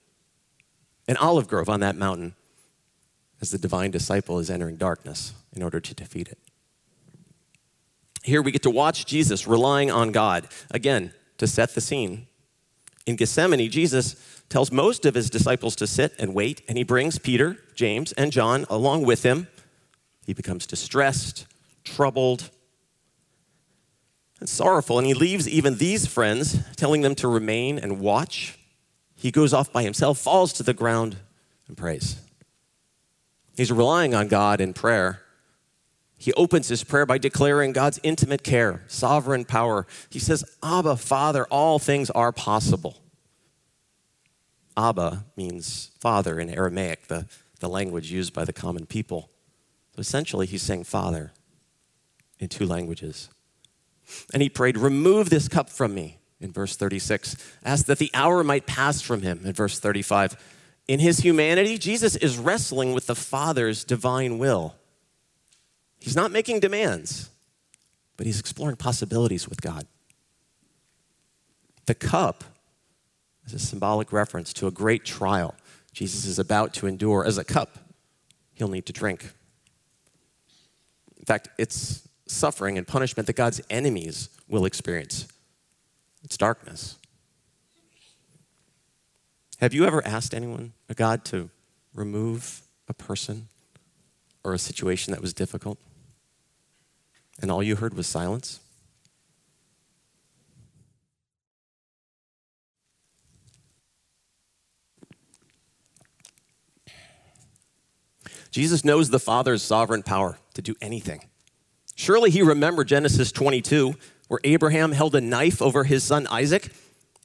An 1.08 1.18
olive 1.18 1.48
grove 1.48 1.70
on 1.70 1.80
that 1.80 1.96
mountain 1.96 2.36
as 3.42 3.52
the 3.52 3.58
divine 3.58 3.92
disciple 3.92 4.40
is 4.40 4.50
entering 4.50 4.76
darkness 4.76 5.34
in 5.56 5.64
order 5.64 5.80
to 5.80 5.94
defeat 5.96 6.28
it. 6.28 6.38
Here 8.24 8.42
we 8.42 8.52
get 8.52 8.62
to 8.64 8.70
watch 8.70 9.06
Jesus 9.06 9.48
relying 9.48 9.90
on 9.90 10.12
God, 10.12 10.48
again, 10.70 11.14
to 11.38 11.48
set 11.48 11.74
the 11.74 11.82
scene. 11.82 12.28
In 13.06 13.16
Gethsemane, 13.16 13.70
Jesus 13.70 14.16
tells 14.50 14.72
most 14.72 15.06
of 15.06 15.16
his 15.16 15.30
disciples 15.30 15.76
to 15.78 15.88
sit 15.88 16.14
and 16.20 16.34
wait, 16.34 16.62
and 16.68 16.78
he 16.78 16.84
brings 16.84 17.18
Peter, 17.18 17.58
James, 17.74 18.12
and 18.14 18.32
John 18.32 18.66
along 18.70 19.06
with 19.06 19.24
him. 19.24 19.48
He 20.26 20.34
becomes 20.34 20.68
distressed, 20.68 21.48
troubled, 21.84 22.50
and 24.40 24.50
sorrowful, 24.50 24.98
and 24.98 25.08
he 25.08 25.14
leaves 25.14 25.48
even 25.48 25.78
these 25.78 26.06
friends, 26.06 26.60
telling 26.76 27.02
them 27.02 27.16
to 27.16 27.28
remain 27.28 27.80
and 27.80 28.00
watch. 28.00 28.58
He 29.16 29.32
goes 29.32 29.54
off 29.54 29.72
by 29.72 29.84
himself, 29.84 30.18
falls 30.20 30.54
to 30.54 30.64
the 30.64 30.74
ground, 30.74 31.18
and 31.68 31.78
prays. 31.78 32.20
He's 33.56 33.72
relying 33.72 34.14
on 34.14 34.28
God 34.28 34.60
in 34.62 34.74
prayer 34.74 35.22
he 36.22 36.32
opens 36.34 36.68
his 36.68 36.84
prayer 36.84 37.08
by 37.08 37.18
declaring 37.18 37.72
God's 37.72 38.00
intimate 38.04 38.44
care, 38.44 38.84
sovereign 38.88 39.44
power. 39.44 39.88
He 40.12 40.20
says, 40.20 40.46
Abba, 40.62 40.98
Father, 40.98 41.46
all 41.46 41.80
things 41.80 42.12
are 42.12 42.32
possible. 42.32 43.02
Abba 44.78 45.26
means 45.36 45.90
father 46.00 46.40
in 46.40 46.52
Aramaic, 46.52 47.08
the, 47.08 47.26
the 47.60 47.68
language 47.68 48.12
used 48.12 48.36
by 48.36 48.46
the 48.46 48.54
common 48.54 48.86
people. 48.86 49.32
So 49.96 50.00
essentially, 50.00 50.46
he's 50.46 50.62
saying 50.62 50.84
father 50.84 51.34
in 52.38 52.50
two 52.50 52.68
languages. 52.68 53.30
And 54.32 54.44
he 54.44 54.50
prayed, 54.50 54.78
Remove 54.78 55.32
this 55.32 55.48
cup 55.48 55.72
from 55.72 55.96
me, 55.96 56.20
in 56.40 56.52
verse 56.52 56.76
36. 56.76 57.36
Asked 57.66 57.88
that 57.88 57.98
the 57.98 58.12
hour 58.14 58.44
might 58.44 58.68
pass 58.68 59.02
from 59.02 59.24
him, 59.24 59.42
in 59.44 59.54
verse 59.54 59.80
35. 59.80 60.38
In 60.88 61.00
his 61.00 61.22
humanity, 61.22 61.80
Jesus 61.80 62.16
is 62.16 62.38
wrestling 62.38 62.94
with 62.94 63.08
the 63.08 63.16
Father's 63.16 63.84
divine 63.84 64.38
will. 64.38 64.76
He's 66.02 66.16
not 66.16 66.32
making 66.32 66.60
demands, 66.60 67.30
but 68.18 68.26
he's 68.26 68.40
exploring 68.40 68.76
possibilities 68.76 69.48
with 69.48 69.62
God. 69.62 69.88
The 71.86 71.96
cup 71.96 72.44
is 73.46 73.54
a 73.54 73.60
symbolic 73.60 74.12
reference 74.12 74.52
to 74.54 74.68
a 74.68 74.72
great 74.72 75.06
trial 75.06 75.56
Jesus 75.94 76.26
is 76.26 76.40
about 76.40 76.74
to 76.76 76.88
endure 76.88 77.26
as 77.26 77.38
a 77.38 77.44
cup 77.44 77.78
he'll 78.54 78.70
need 78.70 78.86
to 78.86 78.94
drink. 78.94 79.30
In 81.18 81.26
fact, 81.26 81.50
it's 81.58 82.08
suffering 82.28 82.78
and 82.78 82.88
punishment 82.88 83.28
that 83.28 83.36
God's 83.36 83.62
enemies 83.70 84.30
will 84.48 84.66
experience. 84.66 85.28
It's 86.24 86.38
darkness. 86.38 86.98
Have 89.60 89.74
you 89.74 89.86
ever 89.86 90.06
asked 90.06 90.34
anyone, 90.34 90.74
a 90.90 90.94
God, 90.94 91.26
to 91.26 91.50
remove 91.94 92.62
a 92.88 92.94
person 92.94 93.48
or 94.44 94.54
a 94.54 94.60
situation 94.60 95.12
that 95.12 95.22
was 95.22 95.34
difficult? 95.34 95.78
And 97.42 97.52
all 97.52 97.64
you 97.64 97.76
heard 97.76 97.94
was 97.94 98.08
silence? 98.08 98.60
Jesus 108.52 108.84
knows 108.84 109.10
the 109.10 109.20
Father's 109.20 109.64
sovereign 109.64 110.04
power 110.04 110.38
to 110.54 110.62
do 110.62 110.76
anything. 110.82 111.24
Surely 111.96 112.30
he 112.30 112.42
remembered 112.42 112.88
Genesis 112.88 113.32
22, 113.32 113.96
where 114.28 114.42
Abraham 114.44 114.92
held 114.92 115.16
a 115.16 115.22
knife 115.22 115.62
over 115.62 115.86
his 115.86 116.04
son 116.04 116.28
Isaac, 116.28 116.70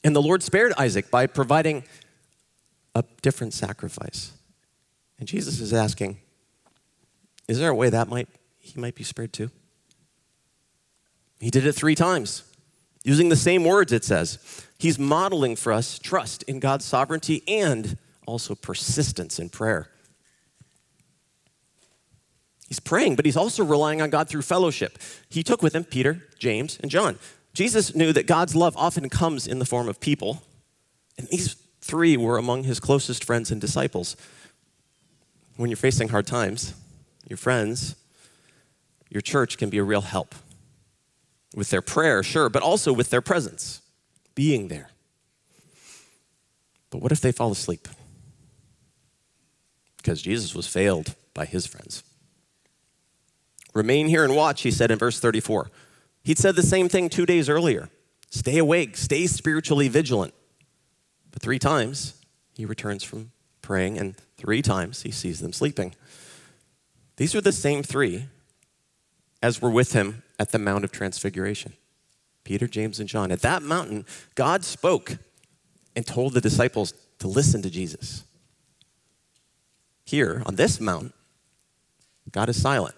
and 0.05 0.15
the 0.15 0.23
Lord 0.23 0.43
spared 0.43 0.73
Isaac 0.79 1.11
by 1.11 1.27
providing 1.27 1.83
a 2.95 3.05
different 3.23 3.55
sacrifice. 3.55 4.33
And 5.19 5.27
Jesus 5.27 5.61
is 5.61 5.73
asking, 5.73 6.19
is 7.49 7.59
there 7.59 7.71
a 7.71 7.75
way 7.75 7.91
that 7.91 8.09
might 8.09 8.29
he 8.59 8.81
might 8.81 8.95
be 8.95 9.05
spared 9.05 9.33
too? 9.33 9.51
He 11.41 11.51
did 11.51 11.67
it 11.67 11.73
three 11.73 11.95
times, 11.95 12.43
using 13.05 13.29
the 13.29 13.37
same 13.37 13.65
words, 13.65 13.93
it 13.93 14.05
says. 14.05 14.39
He's 14.79 14.99
modeling 14.99 15.57
for 15.57 15.73
us 15.73 15.99
trust 15.99 16.43
in 16.45 16.61
God's 16.61 16.85
sovereignty 16.85 17.43
and 17.47 17.99
also 18.27 18.55
persistence 18.55 19.39
in 19.39 19.49
prayer. 19.49 19.91
He's 22.69 22.81
praying, 22.81 23.17
but 23.17 23.25
he's 23.25 23.37
also 23.37 23.65
relying 23.65 24.03
on 24.03 24.11
God 24.11 24.29
through 24.29 24.43
fellowship. 24.43 24.99
He 25.29 25.43
took 25.43 25.63
with 25.63 25.75
him 25.75 25.85
Peter, 25.85 26.25
James, 26.39 26.79
and 26.81 26.91
John. 26.91 27.19
Jesus 27.55 27.95
knew 27.95 28.13
that 28.13 28.27
God's 28.27 28.57
love 28.57 28.77
often 28.77 29.09
comes 29.09 29.47
in 29.47 29.61
the 29.61 29.65
form 29.65 29.89
of 29.89 30.01
people, 30.01 30.43
and 31.17 31.29
these 31.29 31.55
three 31.81 32.17
were 32.17 32.39
among 32.39 32.65
his 32.65 32.81
closest 32.81 33.25
friends 33.25 33.51
and 33.51 33.61
disciples. 33.61 34.17
When 35.57 35.71
you're 35.71 35.77
facing 35.77 36.09
hard 36.09 36.27
times, 36.27 36.75
your 37.29 37.37
friends, 37.37 37.95
your 39.09 39.23
church 39.23 39.57
can 39.57 39.71
be 39.71 39.79
a 39.79 39.85
real 39.85 40.03
help 40.03 40.35
with 41.55 41.71
their 41.71 41.83
prayer, 41.83 42.23
sure, 42.23 42.49
but 42.49 42.63
also 42.63 42.93
with 42.93 43.11
their 43.11 43.21
presence, 43.21 43.81
being 44.35 44.69
there. 44.69 44.91
But 46.91 47.03
what 47.03 47.13
if 47.13 47.21
they 47.21 47.33
fall 47.33 47.51
asleep? 47.51 47.89
Because 49.97 50.23
Jesus 50.23 50.55
was 50.55 50.67
failed 50.67 51.15
by 51.35 51.45
his 51.45 51.67
friends. 51.67 52.03
Remain 53.75 54.09
here 54.09 54.25
and 54.25 54.35
watch, 54.35 54.63
he 54.63 54.71
said 54.71 54.91
in 54.91 54.99
verse 54.99 55.21
34. 55.21 55.71
He'd 56.23 56.39
said 56.39 56.57
the 56.57 56.63
same 56.63 56.89
thing 56.89 57.09
two 57.09 57.27
days 57.27 57.49
earlier 57.49 57.91
stay 58.31 58.59
awake, 58.59 58.97
stay 58.97 59.27
spiritually 59.27 59.89
vigilant. 59.89 60.35
But 61.31 61.43
three 61.43 61.59
times 61.59 62.15
he 62.55 62.65
returns 62.65 63.03
from 63.03 63.33
praying, 63.63 63.99
and 63.99 64.17
three 64.37 64.63
times 64.63 65.03
he 65.03 65.11
sees 65.11 65.41
them 65.41 65.53
sleeping. 65.53 65.95
These 67.17 67.35
are 67.35 67.41
the 67.41 67.53
same 67.53 67.83
three 67.83 68.27
as 69.43 69.61
were 69.61 69.71
with 69.71 69.93
him 69.93 70.23
at 70.39 70.53
the 70.53 70.59
Mount 70.59 70.85
of 70.85 70.93
Transfiguration 70.93 71.73
Peter, 72.45 72.69
James, 72.69 73.01
and 73.01 73.09
John. 73.09 73.33
At 73.33 73.41
that 73.41 73.63
mountain, 73.63 74.07
God 74.37 74.65
spoke 74.65 75.19
and 75.97 76.07
told 76.07 76.33
the 76.33 76.41
disciples 76.41 76.95
to 77.19 77.27
listen 77.27 77.61
to 77.63 77.71
Jesus. 77.71 78.23
Here, 80.05 80.45
on 80.47 80.55
this 80.55 80.81
mountain, 80.81 81.13
God 82.31 82.49
is 82.49 82.63
silent, 82.63 82.95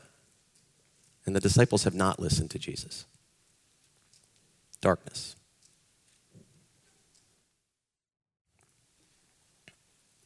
and 1.24 1.34
the 1.34 1.40
disciples 1.40 1.84
have 1.84 1.94
not 1.94 2.20
listened 2.20 2.50
to 2.50 2.58
Jesus. 2.58 3.06
Darkness. 4.82 5.34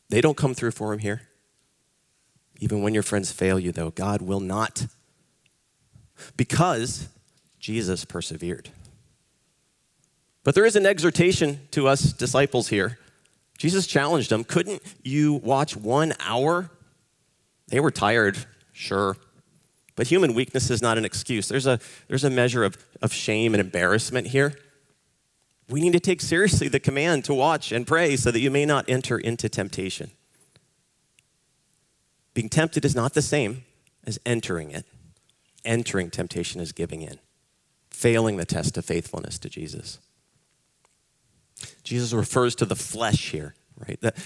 They 0.09 0.21
don't 0.21 0.37
come 0.37 0.53
through 0.53 0.73
for 0.73 0.93
him 0.93 0.99
here. 0.99 1.23
Even 2.59 2.83
when 2.83 2.93
your 2.93 3.03
friends 3.03 3.33
fail 3.33 3.59
you, 3.59 3.73
though, 3.73 3.91
God 3.91 4.21
will 4.21 4.41
not. 4.41 4.87
Because 6.37 7.09
Jesus 7.59 8.05
persevered. 8.05 8.71
But 10.45 10.55
there 10.55 10.67
is 10.67 10.77
an 10.77 10.87
exhortation 10.87 11.61
to 11.71 11.87
us 11.87 12.13
disciples 12.13 12.69
here. 12.69 12.99
Jesus 13.59 13.87
challenged 13.87 14.31
them 14.31 14.45
Couldn't 14.45 14.83
you 15.03 15.35
watch 15.35 15.77
one 15.77 16.15
hour? 16.21 16.71
They 17.69 17.81
were 17.81 17.91
tired, 17.91 18.37
sure. 18.73 19.17
But 19.95 20.09
human 20.09 20.35
weakness 20.35 20.71
is 20.71 20.83
not 20.83 20.99
an 20.99 21.05
excuse. 21.05 21.49
There's 21.49 21.67
a, 21.67 21.79
there's 22.09 22.25
a 22.25 22.31
measure 22.31 22.65
of, 22.65 22.77
of 23.01 23.13
shame 23.13 23.55
and 23.55 23.61
embarrassment 23.61 24.29
here. 24.29 24.59
We 25.69 25.81
need 25.81 25.93
to 25.93 26.01
take 26.01 26.21
seriously 26.21 26.69
the 26.69 26.81
command 26.81 27.25
to 27.27 27.35
watch 27.35 27.73
and 27.73 27.87
pray 27.87 28.17
so 28.17 28.31
that 28.31 28.41
you 28.41 28.51
may 28.51 28.67
not 28.67 28.87
enter 28.89 29.19
into 29.19 29.49
temptation. 29.49 30.11
Being 32.35 32.49
tempted 32.49 32.85
is 32.85 32.95
not 32.95 33.15
the 33.15 33.23
same 33.23 33.65
as 34.05 34.19
entering 34.27 34.71
it. 34.71 34.87
Entering 35.65 36.11
temptation 36.11 36.61
is 36.61 36.73
giving 36.73 37.03
in, 37.03 37.19
failing 37.91 38.37
the 38.37 38.45
test 38.45 38.77
of 38.77 38.85
faithfulness 38.85 39.39
to 39.39 39.49
Jesus. 39.49 39.99
Jesus 41.85 42.13
refers 42.13 42.55
to 42.57 42.65
the 42.65 42.75
flesh 42.75 43.31
here, 43.31 43.55
right? 43.77 44.01
That, 44.01 44.17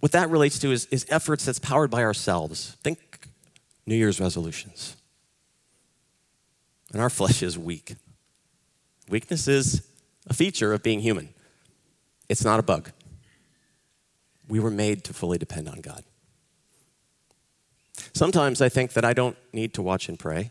what 0.00 0.12
that 0.12 0.30
relates 0.30 0.58
to 0.60 0.72
is, 0.72 0.86
is 0.86 1.06
efforts 1.08 1.44
that's 1.44 1.60
powered 1.60 1.90
by 1.90 2.02
ourselves. 2.02 2.76
Think 2.82 3.28
New 3.86 3.94
Year's 3.94 4.20
resolutions. 4.20 4.96
And 6.92 7.00
our 7.00 7.10
flesh 7.10 7.42
is 7.42 7.58
weak. 7.58 7.94
Weakness 9.08 9.48
is 9.48 9.86
a 10.26 10.34
feature 10.34 10.72
of 10.72 10.82
being 10.82 11.00
human, 11.00 11.28
it's 12.28 12.44
not 12.44 12.58
a 12.60 12.62
bug. 12.62 12.90
We 14.48 14.58
were 14.60 14.70
made 14.70 15.04
to 15.04 15.14
fully 15.14 15.38
depend 15.38 15.68
on 15.68 15.80
God. 15.80 16.02
Sometimes 18.12 18.60
I 18.60 18.68
think 18.68 18.92
that 18.94 19.04
I 19.04 19.12
don't 19.12 19.36
need 19.52 19.72
to 19.74 19.82
watch 19.82 20.08
and 20.08 20.18
pray 20.18 20.50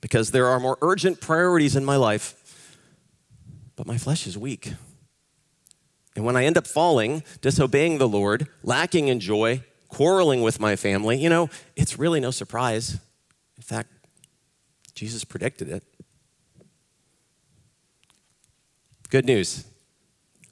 because 0.00 0.30
there 0.30 0.46
are 0.46 0.60
more 0.60 0.78
urgent 0.82 1.20
priorities 1.20 1.76
in 1.76 1.84
my 1.84 1.96
life, 1.96 2.76
but 3.76 3.86
my 3.86 3.98
flesh 3.98 4.26
is 4.26 4.36
weak. 4.36 4.74
And 6.16 6.24
when 6.24 6.36
I 6.36 6.44
end 6.44 6.58
up 6.58 6.66
falling, 6.66 7.22
disobeying 7.40 7.98
the 7.98 8.08
Lord, 8.08 8.48
lacking 8.62 9.08
in 9.08 9.20
joy, 9.20 9.62
quarreling 9.88 10.42
with 10.42 10.60
my 10.60 10.76
family, 10.76 11.18
you 11.18 11.28
know, 11.28 11.48
it's 11.76 11.98
really 11.98 12.20
no 12.20 12.30
surprise. 12.30 12.98
In 13.56 13.62
fact, 13.62 13.90
Jesus 14.94 15.24
predicted 15.24 15.68
it. 15.68 15.84
Good 19.08 19.24
news 19.24 19.64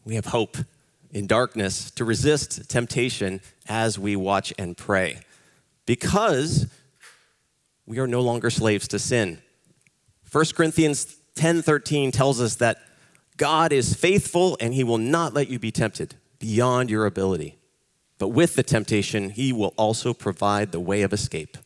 we 0.04 0.14
have 0.14 0.26
hope 0.26 0.56
in 1.10 1.26
darkness 1.26 1.90
to 1.90 2.04
resist 2.04 2.68
temptation 2.70 3.40
as 3.68 3.98
we 3.98 4.16
watch 4.16 4.54
and 4.58 4.74
pray 4.76 5.20
because 5.84 6.66
we 7.88 7.98
are 7.98 8.06
no 8.06 8.20
longer 8.20 8.50
slaves 8.50 8.86
to 8.88 8.98
sin. 8.98 9.40
1 10.30 10.54
Corinthians 10.54 11.16
10:13 11.36 12.12
tells 12.12 12.38
us 12.38 12.56
that 12.56 12.82
God 13.38 13.72
is 13.72 13.94
faithful 13.94 14.58
and 14.60 14.74
he 14.74 14.84
will 14.84 14.98
not 14.98 15.32
let 15.32 15.48
you 15.48 15.58
be 15.58 15.70
tempted 15.70 16.16
beyond 16.38 16.90
your 16.90 17.06
ability. 17.06 17.56
But 18.18 18.28
with 18.28 18.56
the 18.56 18.62
temptation, 18.62 19.30
he 19.30 19.52
will 19.52 19.72
also 19.78 20.12
provide 20.12 20.70
the 20.70 20.80
way 20.80 21.02
of 21.02 21.14
escape 21.14 21.56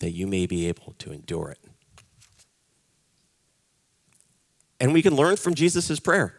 that 0.00 0.10
you 0.10 0.26
may 0.26 0.44
be 0.46 0.68
able 0.68 0.94
to 0.98 1.10
endure 1.10 1.50
it. 1.50 1.58
And 4.78 4.92
we 4.92 5.00
can 5.00 5.16
learn 5.16 5.36
from 5.36 5.54
Jesus' 5.54 5.98
prayer. 6.00 6.34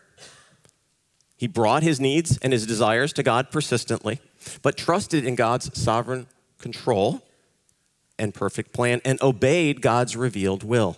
He 1.38 1.47
brought 1.47 1.82
his 1.82 1.99
needs 1.99 2.38
and 2.38 2.53
his 2.53 2.67
desires 2.67 3.13
to 3.13 3.23
God 3.23 3.49
persistently, 3.49 4.19
but 4.62 4.77
trusted 4.77 5.25
in 5.25 5.36
God's 5.36 5.75
sovereign 5.80 6.27
control 6.60 7.23
and 8.19 8.34
perfect 8.34 8.73
plan 8.73 9.01
and 9.06 9.21
obeyed 9.21 9.82
God's 9.82 10.15
revealed 10.15 10.63
will. 10.63 10.97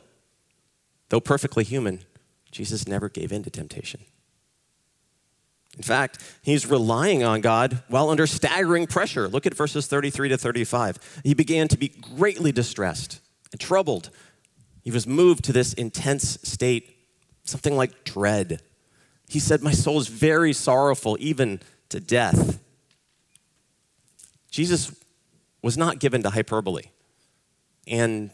Though 1.09 1.19
perfectly 1.19 1.63
human, 1.63 2.01
Jesus 2.51 2.87
never 2.87 3.09
gave 3.09 3.31
in 3.31 3.43
to 3.43 3.49
temptation. 3.49 4.01
In 5.77 5.83
fact, 5.83 6.21
he's 6.41 6.65
relying 6.65 7.23
on 7.23 7.41
God 7.41 7.83
while 7.87 8.09
under 8.09 8.27
staggering 8.27 8.87
pressure. 8.87 9.27
Look 9.27 9.45
at 9.45 9.53
verses 9.53 9.87
33 9.87 10.29
to 10.29 10.37
35. 10.37 11.21
He 11.23 11.33
began 11.33 11.67
to 11.69 11.77
be 11.77 11.87
greatly 11.87 12.51
distressed 12.51 13.21
and 13.51 13.61
troubled. 13.61 14.09
He 14.83 14.91
was 14.91 15.07
moved 15.07 15.45
to 15.45 15.53
this 15.53 15.73
intense 15.73 16.39
state, 16.43 16.97
something 17.43 17.75
like 17.75 18.03
dread. 18.03 18.61
He 19.27 19.39
said, 19.39 19.61
My 19.61 19.71
soul 19.71 19.99
is 19.99 20.07
very 20.07 20.53
sorrowful, 20.53 21.15
even 21.19 21.61
to 21.89 21.99
death. 21.99 22.59
Jesus 24.49 24.93
was 25.61 25.77
not 25.77 25.99
given 25.99 26.23
to 26.23 26.31
hyperbole. 26.31 26.83
And 27.89 28.29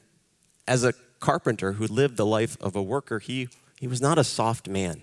as 0.68 0.84
a 0.84 0.94
carpenter 1.20 1.74
who 1.74 1.88
lived 1.88 2.18
the 2.18 2.26
life 2.26 2.58
of 2.62 2.76
a 2.76 2.84
worker, 2.84 3.20
he 3.20 3.48
he 3.80 3.88
was 3.88 4.02
not 4.02 4.18
a 4.18 4.24
soft 4.24 4.68
man. 4.68 5.02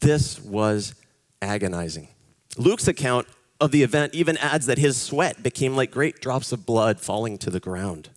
This 0.00 0.40
was 0.40 0.94
agonizing. 1.42 2.08
Luke's 2.56 2.88
account 2.88 3.26
of 3.60 3.72
the 3.72 3.82
event 3.82 4.14
even 4.14 4.36
adds 4.38 4.66
that 4.66 4.78
his 4.78 5.00
sweat 5.00 5.42
became 5.42 5.74
like 5.74 5.90
great 5.90 6.20
drops 6.20 6.52
of 6.52 6.64
blood 6.64 7.00
falling 7.00 7.38
to 7.38 7.50
the 7.50 7.60
ground. 7.60 8.10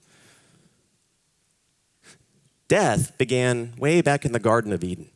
Death 2.68 3.18
began 3.18 3.74
way 3.78 4.02
back 4.02 4.24
in 4.24 4.32
the 4.32 4.40
Garden 4.40 4.72
of 4.72 4.84
Eden. 4.84 5.10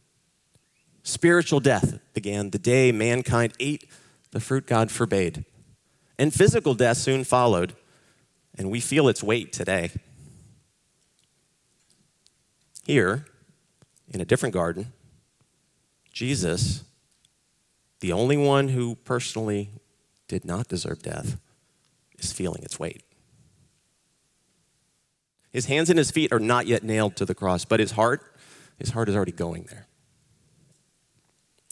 Spiritual 1.04 1.60
death 1.60 2.00
began 2.14 2.50
the 2.50 2.60
day 2.60 2.92
mankind 2.92 3.54
ate 3.60 3.88
the 4.32 4.40
fruit 4.40 4.66
God 4.66 4.92
forbade. 4.92 5.46
And 6.18 6.34
physical 6.34 6.74
death 6.74 6.98
soon 6.98 7.24
followed, 7.24 7.74
and 8.58 8.72
we 8.72 8.80
feel 8.80 9.08
its 9.08 9.24
weight 9.24 9.52
today. 9.54 9.92
Here, 12.86 13.26
in 14.14 14.22
a 14.22 14.26
different 14.26 14.54
garden, 14.54 14.94
Jesus, 16.12 16.84
the 18.00 18.12
only 18.12 18.38
one 18.38 18.70
who 18.70 18.96
personally 18.96 19.70
did 20.28 20.46
not 20.46 20.68
deserve 20.68 21.02
death, 21.02 21.38
is 22.18 22.32
feeling 22.32 22.64
its 22.64 22.80
weight. 22.80 23.04
His 25.52 25.66
hands 25.66 25.90
and 25.90 25.98
his 25.98 26.12
feet 26.12 26.32
are 26.32 26.40
not 26.40 26.68
yet 26.68 26.84
nailed 26.84 27.16
to 27.18 27.26
the 27.26 27.36
cross, 27.36 27.66
but 27.66 27.80
his 27.80 27.92
heart, 27.92 28.22
his 28.78 28.92
heart 28.92 29.10
is 29.10 29.16
already 29.16 29.32
going 29.32 29.64
there. 29.70 29.88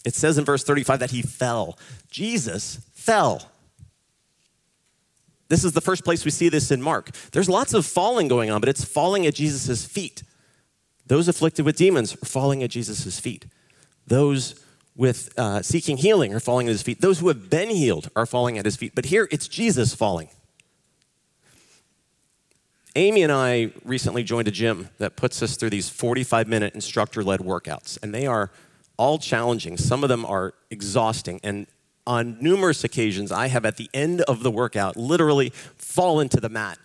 It 0.03 0.15
says 0.15 0.37
in 0.37 0.45
verse 0.45 0.63
35 0.63 0.99
that 0.99 1.11
he 1.11 1.21
fell. 1.21 1.77
Jesus 2.09 2.81
fell. 2.93 3.49
This 5.49 5.63
is 5.63 5.73
the 5.73 5.81
first 5.81 6.03
place 6.03 6.25
we 6.25 6.31
see 6.31 6.49
this 6.49 6.71
in 6.71 6.81
Mark. 6.81 7.11
There's 7.31 7.49
lots 7.49 7.73
of 7.73 7.85
falling 7.85 8.27
going 8.27 8.49
on, 8.49 8.59
but 8.59 8.69
it's 8.69 8.83
falling 8.83 9.25
at 9.25 9.35
Jesus' 9.35 9.85
feet. 9.85 10.23
Those 11.05 11.27
afflicted 11.27 11.65
with 11.65 11.75
demons 11.75 12.13
are 12.13 12.25
falling 12.25 12.63
at 12.63 12.69
Jesus' 12.69 13.19
feet. 13.19 13.45
Those 14.07 14.55
with 14.95 15.33
uh, 15.37 15.61
seeking 15.61 15.97
healing 15.97 16.33
are 16.33 16.39
falling 16.39 16.67
at 16.67 16.71
his 16.71 16.83
feet. 16.83 17.01
Those 17.01 17.19
who 17.19 17.27
have 17.27 17.49
been 17.49 17.69
healed 17.69 18.09
are 18.15 18.25
falling 18.25 18.57
at 18.57 18.65
his 18.65 18.75
feet. 18.75 18.93
But 18.95 19.05
here 19.05 19.27
it's 19.31 19.47
Jesus 19.47 19.93
falling. 19.95 20.29
Amy 22.95 23.23
and 23.23 23.31
I 23.31 23.71
recently 23.83 24.23
joined 24.23 24.47
a 24.47 24.51
gym 24.51 24.89
that 24.99 25.15
puts 25.15 25.41
us 25.41 25.57
through 25.57 25.71
these 25.71 25.89
45 25.89 26.47
minute 26.47 26.75
instructor 26.75 27.23
led 27.23 27.39
workouts, 27.39 27.97
and 28.03 28.13
they 28.13 28.27
are 28.27 28.51
all 28.97 29.17
challenging. 29.17 29.77
Some 29.77 30.03
of 30.03 30.09
them 30.09 30.25
are 30.25 30.53
exhausting. 30.69 31.39
And 31.43 31.65
on 32.05 32.37
numerous 32.41 32.83
occasions, 32.83 33.31
I 33.31 33.47
have 33.47 33.65
at 33.65 33.77
the 33.77 33.89
end 33.93 34.21
of 34.21 34.43
the 34.43 34.51
workout 34.51 34.97
literally 34.97 35.51
fallen 35.77 36.29
to 36.29 36.39
the 36.39 36.49
mat. 36.49 36.77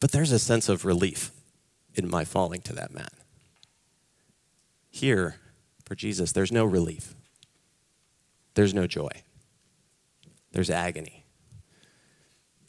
But 0.00 0.12
there's 0.12 0.32
a 0.32 0.38
sense 0.38 0.68
of 0.68 0.84
relief 0.84 1.30
in 1.94 2.10
my 2.10 2.24
falling 2.24 2.62
to 2.62 2.72
that 2.74 2.92
mat. 2.92 3.12
Here, 4.90 5.36
for 5.84 5.94
Jesus, 5.94 6.32
there's 6.32 6.52
no 6.52 6.64
relief, 6.64 7.14
there's 8.54 8.74
no 8.74 8.86
joy, 8.86 9.10
there's 10.52 10.70
agony. 10.70 11.24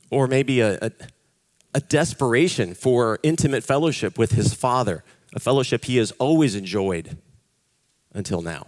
Or 0.10 0.28
maybe 0.28 0.60
a, 0.60 0.78
a, 0.82 0.91
a 1.74 1.80
desperation 1.80 2.74
for 2.74 3.17
intimate 3.24 3.63
fellowship 3.63 4.17
with 4.17 4.34
his 4.34 4.54
Father, 4.54 5.04
a 5.34 5.39
fellowship 5.39 5.86
he 5.86 5.98
has 5.98 6.12
always 6.13 6.54
enjoyed 6.54 7.17
until 8.13 8.41
now. 8.41 8.67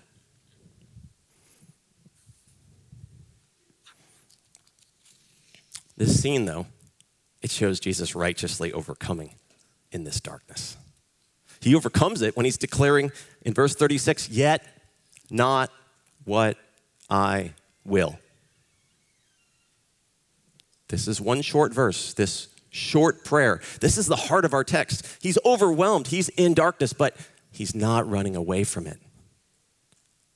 This 6.03 6.21
scene, 6.21 6.43
though, 6.43 6.67
it 7.41 7.49
shows 7.49 7.79
Jesus 7.79 8.13
righteously 8.13 8.73
overcoming 8.73 9.35
in 9.89 10.03
this 10.03 10.19
darkness. 10.19 10.75
He 11.61 11.73
overcomes 11.75 12.21
it 12.21 12.35
when 12.35 12.43
he's 12.43 12.57
declaring 12.57 13.13
in 13.43 13.53
verse 13.53 13.73
36 13.73 14.27
Yet 14.27 14.67
not 15.31 15.71
what 16.25 16.57
I 17.09 17.53
will. 17.85 18.19
This 20.89 21.07
is 21.07 21.21
one 21.21 21.41
short 21.41 21.73
verse, 21.73 22.13
this 22.13 22.49
short 22.69 23.23
prayer. 23.23 23.61
This 23.79 23.97
is 23.97 24.07
the 24.07 24.17
heart 24.17 24.43
of 24.43 24.53
our 24.53 24.65
text. 24.65 25.07
He's 25.21 25.37
overwhelmed, 25.45 26.07
he's 26.07 26.27
in 26.27 26.53
darkness, 26.53 26.91
but 26.91 27.15
he's 27.49 27.73
not 27.73 28.09
running 28.09 28.35
away 28.35 28.65
from 28.65 28.87
it. 28.87 28.99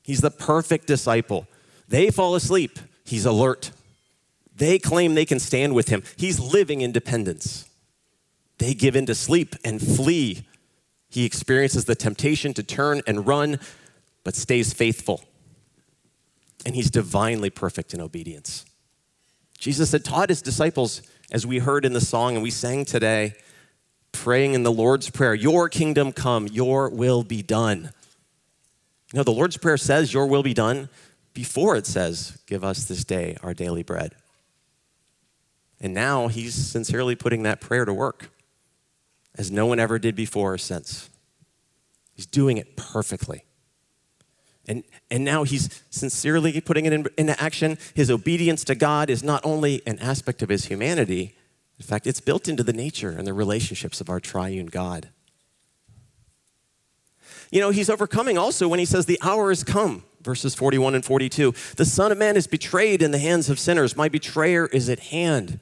He's 0.01 0.21
the 0.21 0.32
perfect 0.32 0.88
disciple, 0.88 1.45
They 1.89 2.10
fall 2.10 2.36
asleep. 2.36 2.80
He's 3.03 3.25
alert. 3.25 3.71
They 4.57 4.79
claim 4.79 5.13
they 5.13 5.25
can 5.25 5.39
stand 5.39 5.75
with 5.75 5.89
him. 5.89 6.03
He's 6.17 6.39
living 6.39 6.81
in 6.81 6.91
dependence. 6.91 7.69
They 8.57 8.73
give 8.73 8.95
in 8.95 9.05
to 9.05 9.13
sleep 9.13 9.55
and 9.63 9.79
flee. 9.79 10.45
He 11.09 11.25
experiences 11.25 11.85
the 11.85 11.95
temptation 11.95 12.53
to 12.55 12.63
turn 12.63 13.01
and 13.05 13.27
run, 13.27 13.59
but 14.23 14.35
stays 14.35 14.73
faithful. 14.73 15.23
And 16.65 16.73
he's 16.73 16.89
divinely 16.89 17.51
perfect 17.51 17.93
in 17.93 18.01
obedience. 18.01 18.65
Jesus 19.59 19.91
had 19.91 20.03
taught 20.03 20.29
his 20.29 20.41
disciples, 20.41 21.03
as 21.31 21.45
we 21.45 21.59
heard 21.59 21.85
in 21.85 21.93
the 21.93 22.01
song 22.01 22.33
and 22.33 22.43
we 22.43 22.51
sang 22.51 22.83
today, 22.83 23.35
praying 24.11 24.53
in 24.53 24.63
the 24.63 24.71
Lord's 24.71 25.09
Prayer, 25.09 25.35
Your 25.35 25.69
kingdom 25.69 26.11
come, 26.11 26.47
your 26.47 26.89
will 26.89 27.23
be 27.23 27.43
done. 27.43 27.91
You 29.13 29.17
know, 29.17 29.23
the 29.23 29.31
Lord's 29.31 29.57
Prayer 29.57 29.77
says, 29.77 30.13
Your 30.13 30.25
will 30.25 30.43
be 30.43 30.55
done, 30.55 30.89
before 31.33 31.75
it 31.75 31.85
says, 31.85 32.39
Give 32.47 32.63
us 32.63 32.85
this 32.85 33.03
day 33.03 33.37
our 33.43 33.53
daily 33.53 33.83
bread. 33.83 34.15
And 35.79 35.93
now 35.93 36.27
he's 36.27 36.55
sincerely 36.55 37.15
putting 37.15 37.43
that 37.43 37.61
prayer 37.61 37.85
to 37.85 37.93
work 37.93 38.29
as 39.37 39.51
no 39.51 39.65
one 39.65 39.79
ever 39.79 39.99
did 39.99 40.15
before 40.15 40.53
or 40.53 40.57
since. 40.57 41.09
He's 42.13 42.25
doing 42.25 42.57
it 42.57 42.75
perfectly. 42.75 43.43
And, 44.67 44.83
and 45.09 45.23
now 45.23 45.43
he's 45.43 45.83
sincerely 45.89 46.59
putting 46.59 46.85
it 46.85 46.93
in, 46.93 47.05
into 47.17 47.41
action. 47.41 47.77
His 47.93 48.11
obedience 48.11 48.63
to 48.65 48.75
God 48.75 49.09
is 49.09 49.23
not 49.23 49.45
only 49.45 49.81
an 49.87 49.99
aspect 49.99 50.41
of 50.41 50.49
his 50.49 50.65
humanity, 50.65 51.35
in 51.79 51.85
fact, 51.85 52.07
it's 52.07 52.19
built 52.19 52.47
into 52.47 52.63
the 52.63 52.73
nature 52.73 53.11
and 53.11 53.25
the 53.25 53.33
relationships 53.33 54.01
of 54.01 54.09
our 54.09 54.19
triune 54.19 54.65
God. 54.65 55.09
You 57.51 57.61
know, 57.61 57.69
he's 57.69 57.89
overcoming 57.89 58.37
also 58.37 58.67
when 58.67 58.79
he 58.79 58.85
says, 58.85 59.05
The 59.05 59.19
hour 59.21 59.49
has 59.49 59.63
come, 59.63 60.03
verses 60.21 60.53
41 60.55 60.95
and 60.95 61.05
42. 61.05 61.53
The 61.77 61.85
Son 61.85 62.11
of 62.11 62.17
Man 62.17 62.35
is 62.35 62.47
betrayed 62.47 63.01
in 63.01 63.11
the 63.11 63.19
hands 63.19 63.49
of 63.49 63.59
sinners. 63.59 63.95
My 63.95 64.09
betrayer 64.09 64.65
is 64.65 64.89
at 64.89 64.99
hand. 64.99 65.59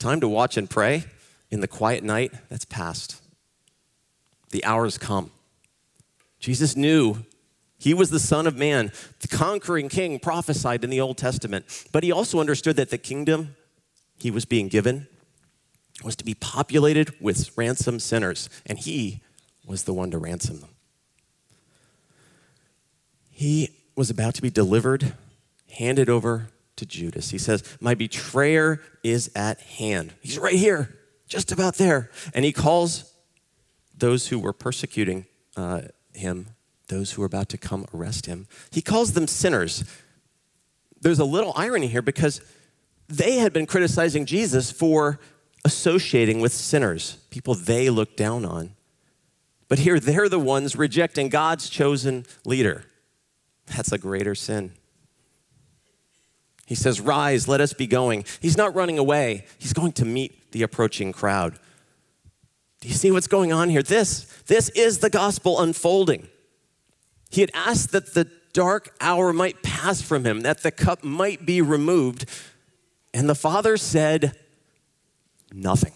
Time 0.00 0.20
to 0.20 0.28
watch 0.28 0.56
and 0.56 0.68
pray 0.68 1.04
in 1.50 1.60
the 1.60 1.68
quiet 1.68 2.02
night, 2.02 2.32
that's 2.48 2.64
past. 2.64 3.20
The 4.50 4.64
hour's 4.64 4.96
come. 4.96 5.30
Jesus 6.38 6.74
knew 6.74 7.18
he 7.78 7.92
was 7.92 8.08
the 8.08 8.18
Son 8.18 8.46
of 8.46 8.56
Man, 8.56 8.92
the 9.20 9.28
conquering 9.28 9.90
king 9.90 10.18
prophesied 10.18 10.82
in 10.82 10.88
the 10.88 11.02
Old 11.02 11.18
Testament. 11.18 11.66
But 11.92 12.02
he 12.02 12.10
also 12.10 12.40
understood 12.40 12.76
that 12.76 12.88
the 12.88 12.96
kingdom 12.96 13.56
he 14.18 14.30
was 14.30 14.46
being 14.46 14.68
given 14.68 15.06
was 16.02 16.16
to 16.16 16.24
be 16.24 16.32
populated 16.34 17.14
with 17.20 17.56
ransomed 17.58 18.00
sinners, 18.00 18.48
and 18.64 18.78
he 18.78 19.20
was 19.66 19.84
the 19.84 19.92
one 19.92 20.10
to 20.12 20.18
ransom 20.18 20.60
them. 20.60 20.70
He 23.30 23.76
was 23.96 24.08
about 24.08 24.34
to 24.36 24.42
be 24.42 24.50
delivered, 24.50 25.12
handed 25.68 26.08
over 26.08 26.48
to 26.80 26.86
Judas. 26.86 27.30
He 27.30 27.38
says, 27.38 27.62
My 27.80 27.94
betrayer 27.94 28.80
is 29.04 29.30
at 29.36 29.60
hand. 29.60 30.12
He's 30.20 30.38
right 30.38 30.54
here, 30.54 30.98
just 31.28 31.52
about 31.52 31.76
there. 31.76 32.10
And 32.34 32.44
he 32.44 32.52
calls 32.52 33.14
those 33.96 34.28
who 34.28 34.38
were 34.38 34.52
persecuting 34.52 35.26
uh, 35.56 35.82
him, 36.14 36.48
those 36.88 37.12
who 37.12 37.22
were 37.22 37.26
about 37.26 37.48
to 37.50 37.58
come 37.58 37.86
arrest 37.94 38.26
him, 38.26 38.48
he 38.72 38.82
calls 38.82 39.12
them 39.12 39.26
sinners. 39.26 39.84
There's 41.00 41.18
a 41.18 41.24
little 41.24 41.52
irony 41.54 41.86
here 41.86 42.02
because 42.02 42.40
they 43.08 43.36
had 43.36 43.52
been 43.52 43.66
criticizing 43.66 44.26
Jesus 44.26 44.70
for 44.70 45.20
associating 45.64 46.40
with 46.40 46.52
sinners, 46.52 47.18
people 47.30 47.54
they 47.54 47.90
looked 47.90 48.16
down 48.16 48.44
on. 48.44 48.74
But 49.68 49.80
here 49.80 50.00
they're 50.00 50.28
the 50.28 50.38
ones 50.38 50.76
rejecting 50.76 51.28
God's 51.28 51.68
chosen 51.68 52.24
leader. 52.44 52.84
That's 53.66 53.92
a 53.92 53.98
greater 53.98 54.34
sin. 54.34 54.72
He 56.70 56.76
says, 56.76 57.00
Rise, 57.00 57.48
let 57.48 57.60
us 57.60 57.72
be 57.72 57.88
going. 57.88 58.24
He's 58.40 58.56
not 58.56 58.76
running 58.76 58.96
away, 58.96 59.44
he's 59.58 59.72
going 59.72 59.90
to 59.94 60.04
meet 60.04 60.52
the 60.52 60.62
approaching 60.62 61.12
crowd. 61.12 61.58
Do 62.80 62.86
you 62.86 62.94
see 62.94 63.10
what's 63.10 63.26
going 63.26 63.52
on 63.52 63.70
here? 63.70 63.82
This, 63.82 64.20
this 64.46 64.68
is 64.68 64.98
the 64.98 65.10
gospel 65.10 65.60
unfolding. 65.60 66.28
He 67.28 67.40
had 67.40 67.50
asked 67.54 67.90
that 67.90 68.14
the 68.14 68.30
dark 68.52 68.94
hour 69.00 69.32
might 69.32 69.64
pass 69.64 70.00
from 70.00 70.24
him, 70.24 70.42
that 70.42 70.62
the 70.62 70.70
cup 70.70 71.02
might 71.02 71.44
be 71.44 71.60
removed. 71.60 72.24
And 73.12 73.28
the 73.28 73.34
Father 73.34 73.76
said, 73.76 74.38
Nothing. 75.52 75.94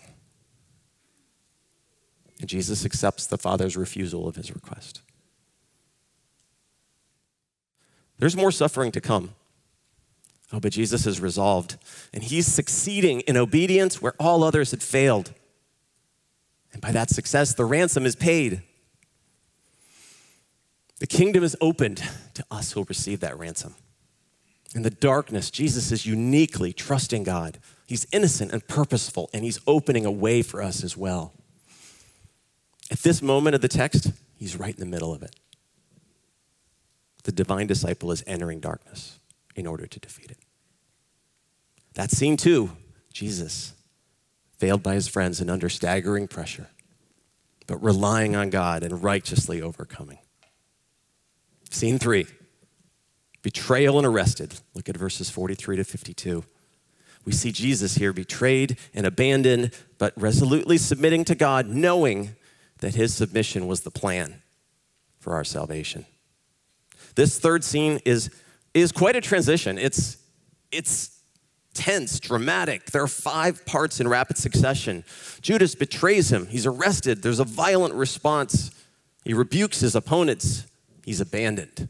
And 2.41 2.49
Jesus 2.49 2.85
accepts 2.85 3.29
the 3.29 3.39
Father's 3.39 3.77
refusal 3.77 4.27
of 4.27 4.35
his 4.35 4.53
request. 4.53 5.03
There's 8.19 8.37
more 8.37 8.51
suffering 8.51 8.91
to 8.91 9.01
come. 9.01 9.37
Oh, 10.55 10.61
but 10.61 10.73
Jesus 10.73 11.05
is 11.05 11.21
resolved, 11.21 11.77
and 12.12 12.23
he's 12.23 12.47
succeeding 12.47 13.23
in 13.23 13.37
obedience 13.37 14.01
where 14.01 14.14
all 14.21 14.45
others 14.45 14.71
had 14.71 14.85
failed. 14.85 15.33
And 16.73 16.81
by 16.81 16.93
that 16.93 17.11
success, 17.11 17.55
the 17.55 17.64
ransom 17.64 18.07
is 18.07 18.14
paid. 18.14 18.62
The 21.01 21.09
kingdom 21.09 21.43
is 21.43 21.57
opened 21.61 22.05
to 22.35 22.45
us 22.53 22.71
who 22.71 22.81
will 22.81 22.87
receive 22.88 23.19
that 23.19 23.37
ransom. 23.37 23.75
In 24.77 24.83
the 24.83 24.90
darkness, 24.90 25.51
Jesus 25.51 25.90
is 25.90 26.07
uniquely 26.07 26.73
trusting 26.73 27.25
God. 27.25 27.59
He's 27.85 28.07
innocent 28.12 28.53
and 28.53 28.64
purposeful, 28.69 29.31
and 29.35 29.43
he's 29.43 29.59
opening 29.67 30.07
a 30.07 30.12
way 30.12 30.40
for 30.43 30.62
us 30.62 30.85
as 30.85 30.97
well. 30.97 31.33
At 32.93 33.01
this 33.01 33.21
moment 33.21 33.57
of 33.57 33.61
the 33.61 33.67
text, 33.67 34.12
he's 34.37 34.57
right 34.57 34.73
in 34.75 34.79
the 34.79 34.87
middle 34.87 35.12
of 35.12 35.25
it. 35.25 35.35
The 37.25 37.33
divine 37.33 37.67
disciple 37.67 38.12
is 38.12 38.23
entering 38.25 38.61
darkness 38.61 39.19
in 39.57 39.67
order 39.67 39.87
to 39.87 39.99
defeat 39.99 40.31
it. 40.31 40.38
That 41.94 42.11
scene, 42.11 42.37
too, 42.37 42.72
Jesus 43.12 43.72
failed 44.59 44.83
by 44.83 44.94
his 44.94 45.09
friends 45.09 45.40
and 45.40 45.50
under 45.50 45.68
staggering 45.68 46.28
pressure, 46.28 46.68
but 47.66 47.83
relying 47.83 48.35
on 48.37 48.50
God 48.50 48.83
and 48.83 49.02
righteously 49.02 49.62
overcoming. 49.62 50.18
Scene 51.70 51.98
three 51.98 52.26
betrayal 53.42 53.98
and 53.98 54.07
arrested. 54.07 54.54
Look 54.74 54.88
at 54.88 54.96
verses 54.96 55.28
43 55.28 55.76
to 55.76 55.85
52. 55.85 56.44
We 57.24 57.33
see 57.33 57.52
Jesus 57.52 57.96
here 57.96 58.12
betrayed 58.12 58.78
and 58.94 59.07
abandoned, 59.07 59.72
but 59.98 60.14
resolutely 60.16 60.78
submitting 60.78 61.24
to 61.26 61.35
God, 61.35 61.68
knowing 61.68 62.37
that 62.78 62.94
his 62.94 63.14
submission 63.14 63.66
was 63.66 63.80
the 63.80 63.90
plan 63.90 64.42
for 65.18 65.35
our 65.35 65.44
salvation. 65.44 66.07
This 67.14 67.38
third 67.38 67.64
scene 67.64 68.00
is, 68.04 68.30
is 68.72 68.92
quite 68.92 69.16
a 69.16 69.20
transition. 69.20 69.78
It's, 69.78 70.16
it's 70.70 71.13
tense, 71.75 72.19
dramatic. 72.21 72.87
There 72.87 73.03
are 73.03 73.09
five 73.09 73.67
parts 73.67 74.01
in 74.01 74.09
rapid 74.09 74.39
succession. 74.39 75.05
Judas 75.41 75.75
betrays 75.75 76.33
him, 76.33 76.47
he's 76.47 76.67
arrested, 76.67 77.23
there's 77.23 77.41
a 77.41 77.45
violent 77.45 77.95
response. 77.95 78.71
He 79.25 79.35
rebukes 79.35 79.81
his 79.81 79.95
opponents, 79.95 80.67
he's 81.05 81.21
abandoned. 81.21 81.89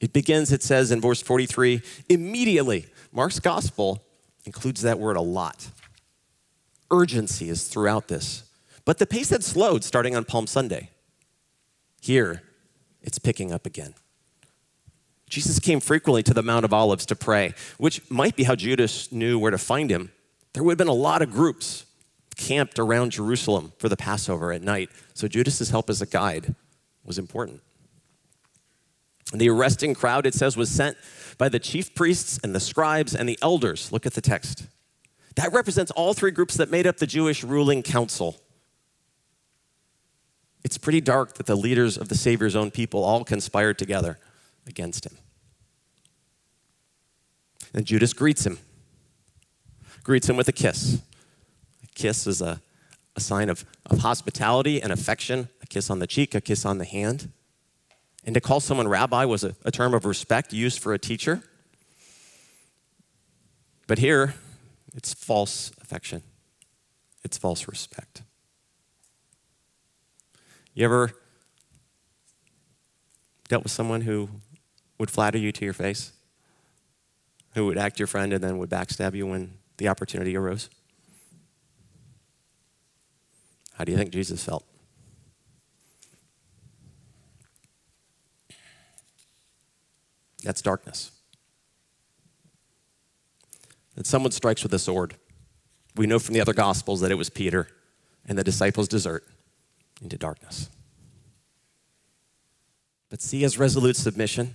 It 0.00 0.12
begins, 0.12 0.52
it 0.52 0.62
says 0.62 0.92
in 0.92 1.00
verse 1.00 1.22
43, 1.22 1.82
immediately. 2.08 2.86
Mark's 3.12 3.40
gospel 3.40 4.04
includes 4.44 4.82
that 4.82 4.98
word 4.98 5.16
a 5.16 5.20
lot. 5.20 5.70
Urgency 6.90 7.48
is 7.48 7.66
throughout 7.66 8.08
this. 8.08 8.44
But 8.84 8.98
the 8.98 9.06
pace 9.06 9.30
had 9.30 9.44
slowed 9.44 9.84
starting 9.84 10.16
on 10.16 10.24
Palm 10.24 10.46
Sunday. 10.46 10.90
Here, 12.00 12.42
it's 13.02 13.18
picking 13.18 13.52
up 13.52 13.66
again. 13.66 13.94
Jesus 15.28 15.58
came 15.58 15.80
frequently 15.80 16.22
to 16.22 16.34
the 16.34 16.42
Mount 16.42 16.64
of 16.64 16.72
Olives 16.72 17.04
to 17.06 17.16
pray, 17.16 17.54
which 17.76 18.08
might 18.10 18.34
be 18.34 18.44
how 18.44 18.54
Judas 18.54 19.12
knew 19.12 19.38
where 19.38 19.50
to 19.50 19.58
find 19.58 19.90
him. 19.90 20.10
There 20.54 20.62
would 20.62 20.72
have 20.72 20.78
been 20.78 20.88
a 20.88 20.92
lot 20.92 21.22
of 21.22 21.30
groups 21.30 21.84
camped 22.36 22.78
around 22.78 23.12
Jerusalem 23.12 23.72
for 23.78 23.88
the 23.88 23.96
Passover 23.96 24.52
at 24.52 24.62
night, 24.62 24.90
so 25.12 25.28
Judas's 25.28 25.70
help 25.70 25.90
as 25.90 26.00
a 26.00 26.06
guide 26.06 26.54
was 27.04 27.18
important. 27.18 27.60
The 29.32 29.50
arresting 29.50 29.94
crowd, 29.94 30.24
it 30.24 30.34
says, 30.34 30.56
was 30.56 30.70
sent 30.70 30.96
by 31.36 31.50
the 31.50 31.58
chief 31.58 31.94
priests 31.94 32.40
and 32.42 32.54
the 32.54 32.60
scribes 32.60 33.14
and 33.14 33.28
the 33.28 33.38
elders. 33.42 33.92
Look 33.92 34.06
at 34.06 34.14
the 34.14 34.22
text. 34.22 34.66
That 35.36 35.52
represents 35.52 35.90
all 35.90 36.14
three 36.14 36.30
groups 36.30 36.56
that 36.56 36.70
made 36.70 36.86
up 36.86 36.96
the 36.96 37.06
Jewish 37.06 37.44
ruling 37.44 37.82
council. 37.82 38.40
It's 40.64 40.78
pretty 40.78 41.00
dark 41.00 41.34
that 41.34 41.46
the 41.46 41.56
leaders 41.56 41.98
of 41.98 42.08
the 42.08 42.14
Savior's 42.14 42.56
own 42.56 42.70
people 42.70 43.04
all 43.04 43.24
conspired 43.24 43.78
together 43.78 44.18
against 44.68 45.06
him. 45.06 45.16
And 47.74 47.84
Judas 47.84 48.12
greets 48.12 48.46
him, 48.46 48.58
greets 50.02 50.28
him 50.28 50.36
with 50.36 50.48
a 50.48 50.52
kiss. 50.52 51.02
A 51.82 51.86
kiss 51.94 52.26
is 52.26 52.40
a, 52.40 52.60
a 53.16 53.20
sign 53.20 53.50
of, 53.50 53.64
of 53.86 53.98
hospitality 53.98 54.80
and 54.80 54.92
affection, 54.92 55.48
a 55.62 55.66
kiss 55.66 55.90
on 55.90 55.98
the 55.98 56.06
cheek, 56.06 56.34
a 56.34 56.40
kiss 56.40 56.64
on 56.64 56.78
the 56.78 56.84
hand. 56.84 57.30
And 58.24 58.34
to 58.34 58.40
call 58.40 58.60
someone 58.60 58.88
rabbi 58.88 59.24
was 59.24 59.44
a, 59.44 59.54
a 59.64 59.70
term 59.70 59.94
of 59.94 60.04
respect 60.04 60.52
used 60.52 60.80
for 60.80 60.92
a 60.94 60.98
teacher. 60.98 61.42
But 63.86 63.98
here, 63.98 64.34
it's 64.94 65.14
false 65.14 65.72
affection, 65.80 66.22
it's 67.24 67.38
false 67.38 67.68
respect. 67.68 68.22
You 70.74 70.84
ever 70.84 71.12
dealt 73.48 73.64
with 73.64 73.72
someone 73.72 74.02
who 74.02 74.28
would 74.98 75.10
flatter 75.10 75.38
you 75.38 75.52
to 75.52 75.64
your 75.64 75.74
face? 75.74 76.12
Who 77.54 77.66
would 77.66 77.78
act 77.78 77.98
your 77.98 78.06
friend 78.06 78.32
and 78.32 78.42
then 78.42 78.58
would 78.58 78.70
backstab 78.70 79.14
you 79.14 79.26
when 79.26 79.58
the 79.78 79.88
opportunity 79.88 80.36
arose? 80.36 80.68
How 83.74 83.84
do 83.84 83.92
you 83.92 83.98
think 83.98 84.10
Jesus 84.10 84.44
felt? 84.44 84.64
That's 90.42 90.62
darkness. 90.62 91.12
That 93.94 94.06
someone 94.06 94.32
strikes 94.32 94.62
with 94.62 94.72
a 94.72 94.78
sword. 94.78 95.14
We 95.96 96.06
know 96.06 96.18
from 96.18 96.34
the 96.34 96.40
other 96.40 96.52
Gospels 96.52 97.00
that 97.00 97.10
it 97.10 97.16
was 97.16 97.30
Peter 97.30 97.68
and 98.26 98.38
the 98.38 98.44
disciples 98.44 98.88
desert 98.88 99.26
into 100.00 100.16
darkness. 100.16 100.70
But 103.10 103.22
see 103.22 103.40
his 103.40 103.58
resolute 103.58 103.96
submission. 103.96 104.54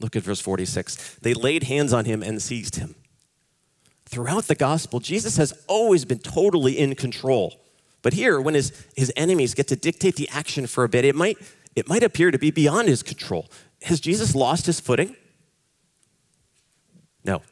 Look 0.00 0.16
at 0.16 0.22
verse 0.22 0.40
46. 0.40 1.16
They 1.22 1.34
laid 1.34 1.64
hands 1.64 1.92
on 1.92 2.04
him 2.04 2.22
and 2.22 2.42
seized 2.42 2.76
him. 2.76 2.94
Throughout 4.06 4.44
the 4.44 4.54
gospel, 4.54 5.00
Jesus 5.00 5.36
has 5.36 5.52
always 5.66 6.04
been 6.04 6.18
totally 6.18 6.78
in 6.78 6.94
control. 6.94 7.60
But 8.02 8.12
here, 8.12 8.40
when 8.40 8.54
his, 8.54 8.86
his 8.96 9.12
enemies 9.16 9.54
get 9.54 9.68
to 9.68 9.76
dictate 9.76 10.16
the 10.16 10.28
action 10.30 10.66
for 10.66 10.84
a 10.84 10.88
bit, 10.88 11.04
it 11.04 11.14
might, 11.14 11.38
it 11.74 11.88
might 11.88 12.02
appear 12.02 12.30
to 12.30 12.38
be 12.38 12.50
beyond 12.50 12.88
his 12.88 13.02
control. 13.02 13.46
Has 13.82 14.00
Jesus 14.00 14.34
lost 14.34 14.66
his 14.66 14.78
footing? 14.78 15.16
No. 17.24 17.42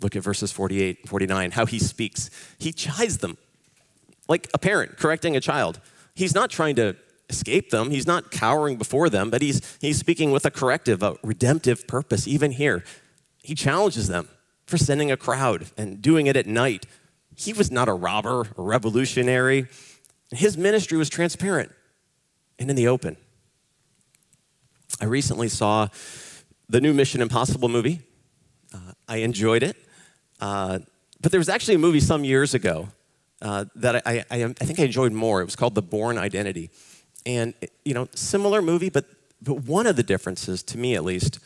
Look 0.00 0.16
at 0.16 0.22
verses 0.22 0.52
48 0.52 0.98
and 1.00 1.08
49, 1.08 1.52
how 1.52 1.66
he 1.66 1.78
speaks. 1.78 2.28
He 2.58 2.72
chides 2.72 3.18
them 3.18 3.38
like 4.28 4.48
a 4.52 4.58
parent 4.58 4.98
correcting 4.98 5.36
a 5.36 5.40
child. 5.40 5.80
He's 6.14 6.34
not 6.34 6.50
trying 6.50 6.76
to 6.76 6.96
escape 7.28 7.70
them, 7.70 7.90
he's 7.90 8.06
not 8.06 8.30
cowering 8.30 8.76
before 8.76 9.08
them, 9.08 9.30
but 9.30 9.42
he's, 9.42 9.76
he's 9.80 9.98
speaking 9.98 10.30
with 10.30 10.44
a 10.44 10.50
corrective, 10.50 11.02
a 11.02 11.16
redemptive 11.22 11.86
purpose, 11.86 12.28
even 12.28 12.52
here. 12.52 12.84
He 13.42 13.54
challenges 13.54 14.08
them 14.08 14.28
for 14.66 14.78
sending 14.78 15.10
a 15.10 15.16
crowd 15.16 15.66
and 15.76 16.00
doing 16.00 16.26
it 16.26 16.36
at 16.36 16.46
night. 16.46 16.86
He 17.36 17.52
was 17.52 17.70
not 17.70 17.88
a 17.88 17.92
robber, 17.92 18.42
a 18.56 18.62
revolutionary. 18.62 19.66
His 20.30 20.56
ministry 20.56 20.98
was 20.98 21.08
transparent 21.08 21.72
and 22.58 22.70
in 22.70 22.76
the 22.76 22.88
open. 22.88 23.16
I 25.00 25.06
recently 25.06 25.48
saw 25.48 25.88
the 26.68 26.80
new 26.80 26.94
Mission 26.94 27.20
Impossible 27.20 27.68
movie. 27.68 28.00
Uh, 28.72 28.92
I 29.08 29.18
enjoyed 29.18 29.62
it. 29.62 29.76
Uh, 30.40 30.80
but 31.20 31.32
there 31.32 31.40
was 31.40 31.48
actually 31.48 31.74
a 31.74 31.78
movie 31.78 32.00
some 32.00 32.24
years 32.24 32.54
ago 32.54 32.88
uh, 33.42 33.64
that 33.76 34.06
I, 34.06 34.24
I, 34.30 34.44
I, 34.44 34.52
think 34.52 34.78
I 34.80 34.84
enjoyed 34.84 35.12
more. 35.12 35.40
It 35.40 35.44
was 35.44 35.56
called 35.56 35.74
The 35.74 35.82
Bourne 35.82 36.18
Identity. 36.18 36.70
And, 37.26 37.54
you 37.84 37.94
know, 37.94 38.08
similar 38.14 38.60
movie, 38.60 38.90
but, 38.90 39.06
but 39.40 39.64
one 39.64 39.86
of 39.86 39.96
the 39.96 40.02
differences, 40.02 40.62
to 40.64 40.78
me 40.78 40.94
at 40.94 41.04
least, 41.04 41.38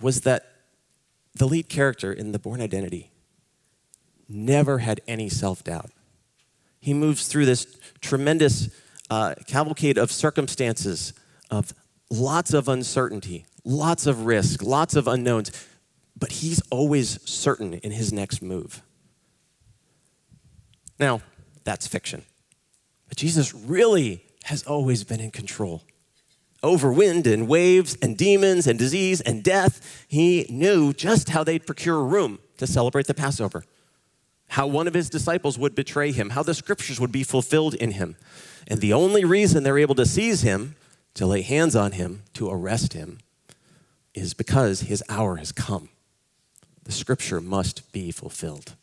was 0.00 0.22
that 0.22 0.50
the 1.34 1.46
lead 1.46 1.68
character 1.68 2.12
in 2.12 2.32
The 2.32 2.38
Bourne 2.38 2.60
Identity 2.60 3.10
never 4.28 4.78
had 4.78 5.00
any 5.06 5.28
self 5.28 5.64
doubt. 5.64 5.90
He 6.80 6.94
moves 6.94 7.26
through 7.26 7.46
this 7.46 7.78
tremendous 8.00 8.68
uh, 9.10 9.34
cavalcade 9.46 9.98
of 9.98 10.12
circumstances, 10.12 11.14
of 11.50 11.72
lots 12.10 12.52
of 12.52 12.68
uncertainty, 12.68 13.46
lots 13.64 14.06
of 14.06 14.26
risk, 14.26 14.62
lots 14.62 14.94
of 14.94 15.08
unknowns, 15.08 15.50
but 16.16 16.30
he's 16.30 16.62
always 16.70 17.20
certain 17.28 17.74
in 17.74 17.90
his 17.90 18.12
next 18.12 18.42
move. 18.42 18.82
Now, 20.98 21.22
that's 21.64 21.86
fiction. 21.86 22.24
But 23.08 23.16
Jesus 23.16 23.54
really 23.54 24.22
has 24.44 24.62
always 24.64 25.04
been 25.04 25.20
in 25.20 25.30
control. 25.30 25.82
Over 26.62 26.92
wind 26.92 27.26
and 27.26 27.46
waves 27.46 27.96
and 28.00 28.16
demons 28.16 28.66
and 28.66 28.78
disease 28.78 29.20
and 29.20 29.42
death, 29.42 30.06
he 30.08 30.46
knew 30.48 30.92
just 30.92 31.30
how 31.30 31.44
they'd 31.44 31.66
procure 31.66 32.02
room 32.02 32.38
to 32.56 32.66
celebrate 32.66 33.06
the 33.06 33.14
Passover, 33.14 33.64
how 34.48 34.66
one 34.66 34.86
of 34.86 34.94
his 34.94 35.10
disciples 35.10 35.58
would 35.58 35.74
betray 35.74 36.12
him, 36.12 36.30
how 36.30 36.42
the 36.42 36.54
scriptures 36.54 37.00
would 37.00 37.12
be 37.12 37.22
fulfilled 37.22 37.74
in 37.74 37.92
him. 37.92 38.16
And 38.66 38.80
the 38.80 38.92
only 38.92 39.24
reason 39.24 39.62
they're 39.62 39.78
able 39.78 39.94
to 39.96 40.06
seize 40.06 40.42
him, 40.42 40.76
to 41.14 41.26
lay 41.26 41.42
hands 41.42 41.76
on 41.76 41.92
him, 41.92 42.22
to 42.34 42.50
arrest 42.50 42.92
him, 42.92 43.18
is 44.14 44.32
because 44.32 44.80
his 44.82 45.02
hour 45.08 45.36
has 45.36 45.52
come. 45.52 45.88
The 46.84 46.92
scripture 46.92 47.40
must 47.40 47.92
be 47.92 48.10
fulfilled. 48.10 48.74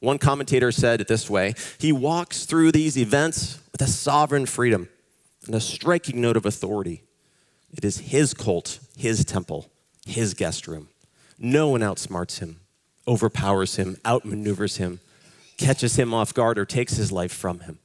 One 0.00 0.18
commentator 0.18 0.70
said 0.70 1.00
it 1.00 1.08
this 1.08 1.28
way 1.28 1.54
He 1.78 1.92
walks 1.92 2.44
through 2.44 2.72
these 2.72 2.96
events 2.96 3.60
with 3.72 3.82
a 3.82 3.86
sovereign 3.86 4.46
freedom 4.46 4.88
and 5.46 5.54
a 5.54 5.60
striking 5.60 6.20
note 6.20 6.36
of 6.36 6.46
authority. 6.46 7.02
It 7.72 7.84
is 7.84 7.98
his 7.98 8.34
cult, 8.34 8.80
his 8.96 9.24
temple, 9.24 9.70
his 10.06 10.34
guest 10.34 10.66
room. 10.66 10.88
No 11.38 11.68
one 11.68 11.80
outsmarts 11.80 12.38
him, 12.38 12.60
overpowers 13.06 13.76
him, 13.76 13.96
outmaneuvers 14.04 14.78
him, 14.78 15.00
catches 15.56 15.96
him 15.96 16.14
off 16.14 16.32
guard, 16.32 16.58
or 16.58 16.64
takes 16.64 16.94
his 16.94 17.12
life 17.12 17.32
from 17.32 17.60
him. 17.60 17.78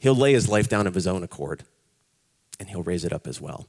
He'll 0.00 0.16
lay 0.16 0.32
his 0.32 0.48
life 0.48 0.68
down 0.68 0.86
of 0.86 0.94
his 0.94 1.06
own 1.06 1.22
accord, 1.22 1.64
and 2.58 2.68
he'll 2.68 2.82
raise 2.82 3.04
it 3.04 3.12
up 3.12 3.26
as 3.26 3.40
well. 3.40 3.66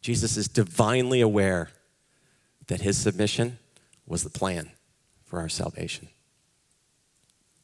Jesus 0.00 0.36
is 0.36 0.48
divinely 0.48 1.20
aware 1.20 1.70
that 2.68 2.80
his 2.80 2.96
submission 2.96 3.58
was 4.06 4.22
the 4.22 4.30
plan 4.30 4.70
for 5.24 5.40
our 5.40 5.48
salvation. 5.48 6.08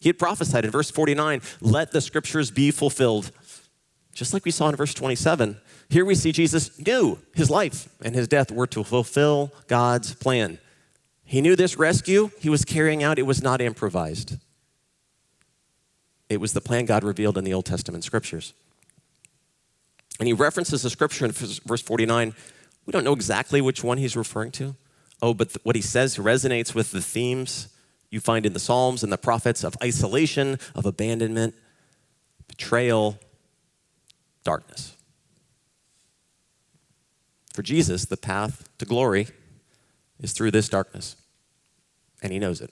He 0.01 0.09
had 0.09 0.19
prophesied 0.19 0.65
in 0.65 0.71
verse 0.71 0.91
49 0.91 1.41
let 1.61 1.93
the 1.93 2.01
scriptures 2.01 2.51
be 2.51 2.71
fulfilled. 2.71 3.31
Just 4.15 4.35
like 4.35 4.45
we 4.45 4.51
saw 4.51 4.69
in 4.69 4.77
verse 4.77 4.93
27, 4.93 5.59
here 5.89 6.05
we 6.05 6.15
see 6.15 6.33
Jesus 6.33 6.79
knew 6.79 7.19
his 7.35 7.49
life 7.49 7.89
and 8.03 8.15
his 8.15 8.29
death 8.29 8.51
were 8.51 8.67
to 8.67 8.85
fulfill 8.85 9.53
God's 9.69 10.15
plan. 10.15 10.59
He 11.25 11.41
knew 11.41 11.57
this 11.57 11.79
rescue 11.79 12.31
he 12.39 12.51
was 12.51 12.65
carrying 12.65 13.03
out, 13.03 13.19
it 13.19 13.23
was 13.23 13.43
not 13.43 13.61
improvised. 13.61 14.39
It 16.29 16.41
was 16.41 16.53
the 16.53 16.61
plan 16.61 16.87
God 16.87 17.05
revealed 17.05 17.39
in 17.39 17.45
the 17.45 17.55
Old 17.55 17.67
Testament 17.67 18.05
scriptures. 18.05 18.55
And 20.19 20.27
he 20.27 20.33
references 20.33 20.83
the 20.83 20.91
scripture 20.91 21.25
in 21.25 21.33
verse 21.33 21.83
49. 21.83 22.35
We 22.87 22.91
don't 22.91 23.05
know 23.05 23.13
exactly 23.13 23.61
which 23.61 23.85
one 23.85 23.99
he's 23.99 24.17
referring 24.17 24.51
to. 24.53 24.75
Oh, 25.23 25.33
but 25.33 25.57
what 25.63 25.77
he 25.77 25.83
says 25.83 26.17
resonates 26.17 26.75
with 26.75 26.91
the 26.91 27.01
themes 27.01 27.69
you 28.11 28.21
find 28.21 28.45
in 28.45 28.53
the 28.53 28.59
Psalms 28.59 29.05
and 29.05 29.13
the 29.13 29.17
prophets 29.17 29.63
of 29.63 29.77
isolation, 29.81 30.59
of 30.75 30.85
abandonment, 30.85 31.55
betrayal, 32.49 33.19
darkness. 34.43 34.97
For 37.55 37.63
Jesus, 37.63 38.05
the 38.05 38.17
path 38.17 38.69
to 38.79 38.85
glory 38.85 39.29
is 40.19 40.33
through 40.33 40.51
this 40.51 40.69
darkness, 40.69 41.17
and 42.21 42.33
he 42.33 42.39
knows 42.41 42.61
it. 42.61 42.71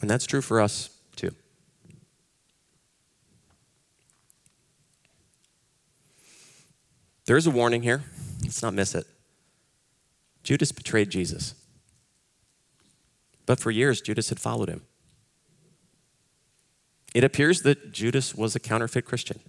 And 0.00 0.10
that's 0.10 0.26
true 0.26 0.42
for 0.42 0.60
us 0.60 0.90
too. 1.16 1.30
There 7.24 7.38
is 7.38 7.46
a 7.46 7.50
warning 7.50 7.82
here. 7.82 8.02
Let's 8.42 8.62
not 8.62 8.74
miss 8.74 8.94
it. 8.94 9.06
Judas 10.44 10.70
betrayed 10.70 11.10
Jesus. 11.10 11.54
But 13.46 13.58
for 13.58 13.70
years, 13.70 14.00
Judas 14.00 14.28
had 14.28 14.38
followed 14.38 14.68
him. 14.68 14.82
It 17.14 17.24
appears 17.24 17.62
that 17.62 17.92
Judas 17.92 18.34
was 18.34 18.54
a 18.54 18.60
counterfeit 18.60 19.04
Christian. 19.04 19.40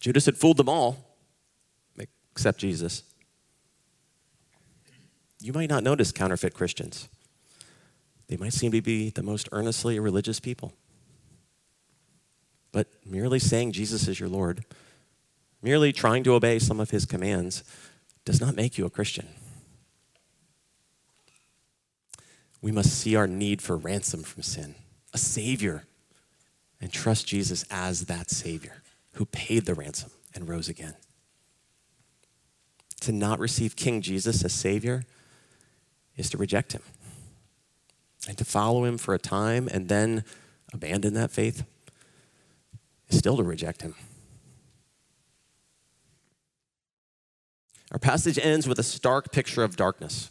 Judas 0.00 0.26
had 0.26 0.36
fooled 0.36 0.56
them 0.56 0.68
all, 0.68 1.16
except 2.32 2.58
Jesus. 2.60 3.02
You 5.40 5.52
might 5.52 5.70
not 5.70 5.84
notice 5.84 6.12
counterfeit 6.12 6.54
Christians. 6.54 7.08
They 8.28 8.36
might 8.36 8.52
seem 8.52 8.72
to 8.72 8.82
be 8.82 9.10
the 9.10 9.22
most 9.22 9.48
earnestly 9.52 9.98
religious 9.98 10.40
people. 10.40 10.72
But 12.72 12.88
merely 13.06 13.38
saying 13.38 13.72
Jesus 13.72 14.08
is 14.08 14.20
your 14.20 14.28
Lord, 14.28 14.64
merely 15.62 15.92
trying 15.92 16.22
to 16.24 16.34
obey 16.34 16.58
some 16.58 16.80
of 16.80 16.90
his 16.90 17.06
commands, 17.06 17.64
does 18.28 18.42
not 18.42 18.54
make 18.54 18.76
you 18.76 18.84
a 18.84 18.90
Christian. 18.90 19.26
We 22.60 22.70
must 22.70 22.90
see 22.90 23.16
our 23.16 23.26
need 23.26 23.62
for 23.62 23.74
ransom 23.74 24.22
from 24.22 24.42
sin, 24.42 24.74
a 25.14 25.16
Savior, 25.18 25.84
and 26.78 26.92
trust 26.92 27.26
Jesus 27.26 27.64
as 27.70 28.04
that 28.04 28.30
Savior 28.30 28.82
who 29.12 29.24
paid 29.24 29.64
the 29.64 29.72
ransom 29.74 30.10
and 30.34 30.46
rose 30.46 30.68
again. 30.68 30.94
To 33.00 33.12
not 33.12 33.38
receive 33.38 33.76
King 33.76 34.02
Jesus 34.02 34.44
as 34.44 34.52
Savior 34.52 35.04
is 36.14 36.28
to 36.28 36.36
reject 36.36 36.74
Him. 36.74 36.82
And 38.28 38.36
to 38.36 38.44
follow 38.44 38.84
Him 38.84 38.98
for 38.98 39.14
a 39.14 39.18
time 39.18 39.70
and 39.72 39.88
then 39.88 40.22
abandon 40.70 41.14
that 41.14 41.30
faith 41.30 41.64
is 43.08 43.16
still 43.16 43.38
to 43.38 43.42
reject 43.42 43.80
Him. 43.80 43.94
Our 47.92 47.98
passage 47.98 48.38
ends 48.38 48.68
with 48.68 48.78
a 48.78 48.82
stark 48.82 49.32
picture 49.32 49.62
of 49.62 49.76
darkness. 49.76 50.30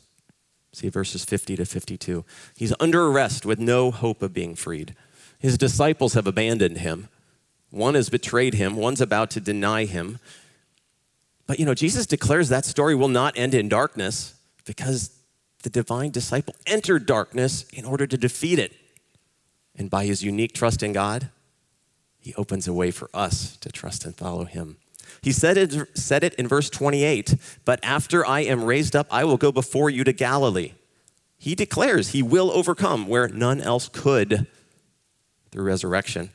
See 0.73 0.89
verses 0.89 1.25
50 1.25 1.55
to 1.55 1.65
52. 1.65 2.23
He's 2.55 2.73
under 2.79 3.07
arrest 3.07 3.45
with 3.45 3.59
no 3.59 3.89
hope 3.89 4.21
of 4.21 4.33
being 4.33 4.53
freed. 4.55 4.93
His 5.39 5.57
disciples 5.57 6.13
have 6.13 6.27
abandoned 6.27 6.79
him. 6.79 7.09
One 7.69 7.95
has 7.95 8.09
betrayed 8.09 8.53
him, 8.53 8.75
one's 8.75 9.01
about 9.01 9.29
to 9.31 9.39
deny 9.41 9.85
him. 9.85 10.19
But 11.47 11.59
you 11.59 11.65
know, 11.65 11.73
Jesus 11.73 12.05
declares 12.05 12.49
that 12.49 12.65
story 12.65 12.95
will 12.95 13.07
not 13.07 13.37
end 13.37 13.53
in 13.53 13.69
darkness 13.69 14.35
because 14.65 15.11
the 15.63 15.69
divine 15.69 16.11
disciple 16.11 16.55
entered 16.65 17.05
darkness 17.05 17.63
in 17.73 17.85
order 17.85 18.05
to 18.05 18.17
defeat 18.17 18.59
it. 18.59 18.73
And 19.75 19.89
by 19.89 20.05
his 20.05 20.23
unique 20.23 20.53
trust 20.53 20.83
in 20.83 20.93
God, 20.93 21.29
he 22.19 22.33
opens 22.35 22.67
a 22.67 22.73
way 22.73 22.91
for 22.91 23.09
us 23.13 23.57
to 23.57 23.69
trust 23.69 24.05
and 24.05 24.15
follow 24.15 24.45
him. 24.45 24.77
He 25.27 25.33
said 25.33 25.57
it, 25.57 25.89
said 25.93 26.23
it 26.23 26.35
in 26.35 26.47
verse 26.47 26.69
28 26.69 27.35
But 27.65 27.81
after 27.83 28.25
I 28.25 28.45
am 28.45 28.63
raised 28.63 28.95
up, 28.95 29.07
I 29.11 29.25
will 29.25 29.35
go 29.35 29.51
before 29.51 29.89
you 29.89 30.05
to 30.05 30.13
Galilee. 30.13 30.71
He 31.37 31.53
declares 31.53 32.11
he 32.11 32.23
will 32.23 32.49
overcome 32.49 33.09
where 33.09 33.27
none 33.27 33.59
else 33.59 33.89
could 33.89 34.47
through 35.51 35.65
resurrection, 35.65 36.29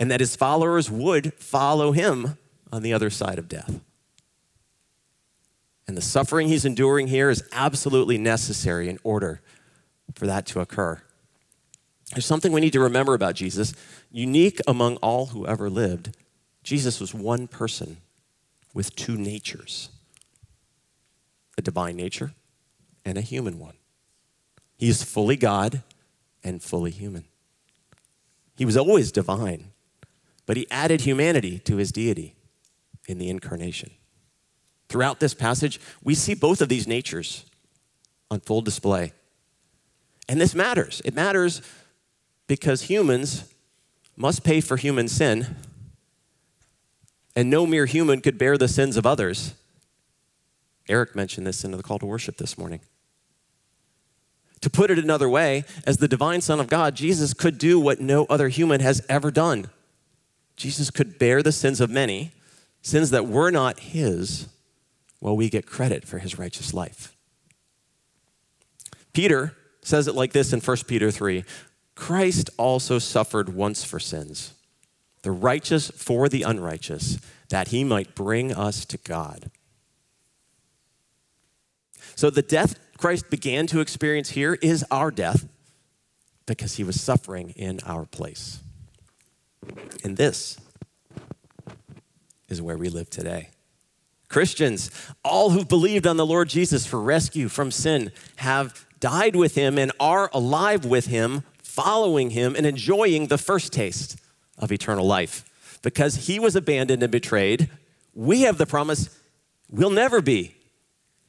and 0.00 0.10
that 0.10 0.18
his 0.18 0.34
followers 0.34 0.90
would 0.90 1.32
follow 1.34 1.92
him 1.92 2.36
on 2.72 2.82
the 2.82 2.92
other 2.92 3.08
side 3.08 3.38
of 3.38 3.48
death. 3.48 3.78
And 5.86 5.96
the 5.96 6.02
suffering 6.02 6.48
he's 6.48 6.64
enduring 6.64 7.06
here 7.06 7.30
is 7.30 7.44
absolutely 7.52 8.18
necessary 8.18 8.88
in 8.88 8.98
order 9.04 9.42
for 10.16 10.26
that 10.26 10.44
to 10.46 10.58
occur. 10.58 11.00
There's 12.10 12.26
something 12.26 12.50
we 12.50 12.60
need 12.60 12.72
to 12.72 12.80
remember 12.80 13.14
about 13.14 13.36
Jesus. 13.36 13.74
Unique 14.10 14.60
among 14.66 14.96
all 14.96 15.26
who 15.26 15.46
ever 15.46 15.70
lived, 15.70 16.16
Jesus 16.64 16.98
was 16.98 17.14
one 17.14 17.46
person 17.46 17.98
with 18.74 18.94
two 18.94 19.16
natures 19.16 19.88
a 21.56 21.62
divine 21.62 21.94
nature 21.94 22.32
and 23.04 23.16
a 23.16 23.20
human 23.20 23.60
one. 23.60 23.74
He 24.76 24.88
is 24.88 25.04
fully 25.04 25.36
God 25.36 25.82
and 26.42 26.60
fully 26.60 26.90
human. 26.90 27.24
He 28.56 28.64
was 28.64 28.76
always 28.76 29.12
divine, 29.12 29.70
but 30.46 30.56
he 30.56 30.66
added 30.70 31.02
humanity 31.02 31.60
to 31.60 31.76
his 31.76 31.92
deity 31.92 32.34
in 33.06 33.18
the 33.18 33.30
incarnation. 33.30 33.92
Throughout 34.88 35.20
this 35.20 35.34
passage, 35.34 35.80
we 36.02 36.14
see 36.14 36.34
both 36.34 36.60
of 36.60 36.68
these 36.68 36.86
natures 36.86 37.44
on 38.30 38.40
full 38.40 38.60
display. 38.60 39.12
And 40.28 40.40
this 40.40 40.54
matters. 40.54 41.00
It 41.04 41.14
matters 41.14 41.62
because 42.46 42.82
humans 42.82 43.52
must 44.16 44.44
pay 44.44 44.60
for 44.60 44.76
human 44.76 45.08
sin, 45.08 45.56
and 47.36 47.50
no 47.50 47.66
mere 47.66 47.86
human 47.86 48.20
could 48.20 48.38
bear 48.38 48.56
the 48.56 48.68
sins 48.68 48.96
of 48.96 49.06
others. 49.06 49.54
Eric 50.88 51.16
mentioned 51.16 51.46
this 51.46 51.64
in 51.64 51.70
the 51.70 51.82
call 51.82 51.98
to 51.98 52.06
worship 52.06 52.36
this 52.36 52.58
morning. 52.58 52.80
To 54.60 54.70
put 54.70 54.90
it 54.90 54.98
another 54.98 55.28
way, 55.28 55.64
as 55.86 55.98
the 55.98 56.08
divine 56.08 56.40
Son 56.40 56.60
of 56.60 56.68
God, 56.68 56.94
Jesus 56.94 57.34
could 57.34 57.58
do 57.58 57.78
what 57.78 58.00
no 58.00 58.24
other 58.26 58.48
human 58.48 58.80
has 58.80 59.04
ever 59.08 59.30
done. 59.30 59.68
Jesus 60.56 60.90
could 60.90 61.18
bear 61.18 61.42
the 61.42 61.52
sins 61.52 61.80
of 61.80 61.90
many, 61.90 62.32
sins 62.80 63.10
that 63.10 63.26
were 63.26 63.50
not 63.50 63.80
his, 63.80 64.48
while 65.18 65.36
we 65.36 65.48
get 65.48 65.66
credit 65.66 66.06
for 66.06 66.18
his 66.18 66.38
righteous 66.38 66.72
life. 66.72 67.14
Peter 69.12 69.54
says 69.82 70.08
it 70.08 70.14
like 70.14 70.32
this 70.32 70.52
in 70.52 70.60
1 70.60 70.76
Peter 70.86 71.10
3 71.10 71.44
Christ 71.94 72.50
also 72.56 72.98
suffered 72.98 73.54
once 73.54 73.84
for 73.84 74.00
sins, 74.00 74.54
the 75.24 75.32
righteous 75.32 75.90
for 75.90 76.28
the 76.28 76.42
unrighteous, 76.42 77.18
that 77.48 77.68
he 77.68 77.82
might 77.82 78.14
bring 78.14 78.52
us 78.52 78.84
to 78.84 78.98
God. 78.98 79.50
So 82.14 82.28
the 82.30 82.42
death 82.42 82.78
Christ 82.98 83.30
began 83.30 83.66
to 83.68 83.80
experience 83.80 84.30
here 84.30 84.58
is 84.60 84.84
our 84.90 85.10
death 85.10 85.48
because 86.46 86.76
he 86.76 86.84
was 86.84 87.00
suffering 87.00 87.50
in 87.56 87.80
our 87.86 88.04
place. 88.04 88.60
And 90.04 90.18
this 90.18 90.58
is 92.50 92.60
where 92.60 92.76
we 92.76 92.90
live 92.90 93.08
today. 93.08 93.48
Christians, 94.28 94.90
all 95.24 95.50
who've 95.50 95.68
believed 95.68 96.06
on 96.06 96.18
the 96.18 96.26
Lord 96.26 96.50
Jesus 96.50 96.86
for 96.86 97.00
rescue 97.00 97.48
from 97.48 97.70
sin, 97.70 98.12
have 98.36 98.86
died 99.00 99.36
with 99.36 99.54
him 99.54 99.78
and 99.78 99.90
are 99.98 100.28
alive 100.34 100.84
with 100.84 101.06
him, 101.06 101.44
following 101.62 102.30
him 102.30 102.54
and 102.54 102.66
enjoying 102.66 103.28
the 103.28 103.38
first 103.38 103.72
taste 103.72 104.18
of 104.58 104.72
eternal 104.72 105.06
life. 105.06 105.44
Because 105.82 106.26
he 106.26 106.38
was 106.38 106.56
abandoned 106.56 107.02
and 107.02 107.12
betrayed, 107.12 107.70
we 108.14 108.42
have 108.42 108.58
the 108.58 108.66
promise 108.66 109.18
we'll 109.70 109.90
never 109.90 110.20
be 110.20 110.54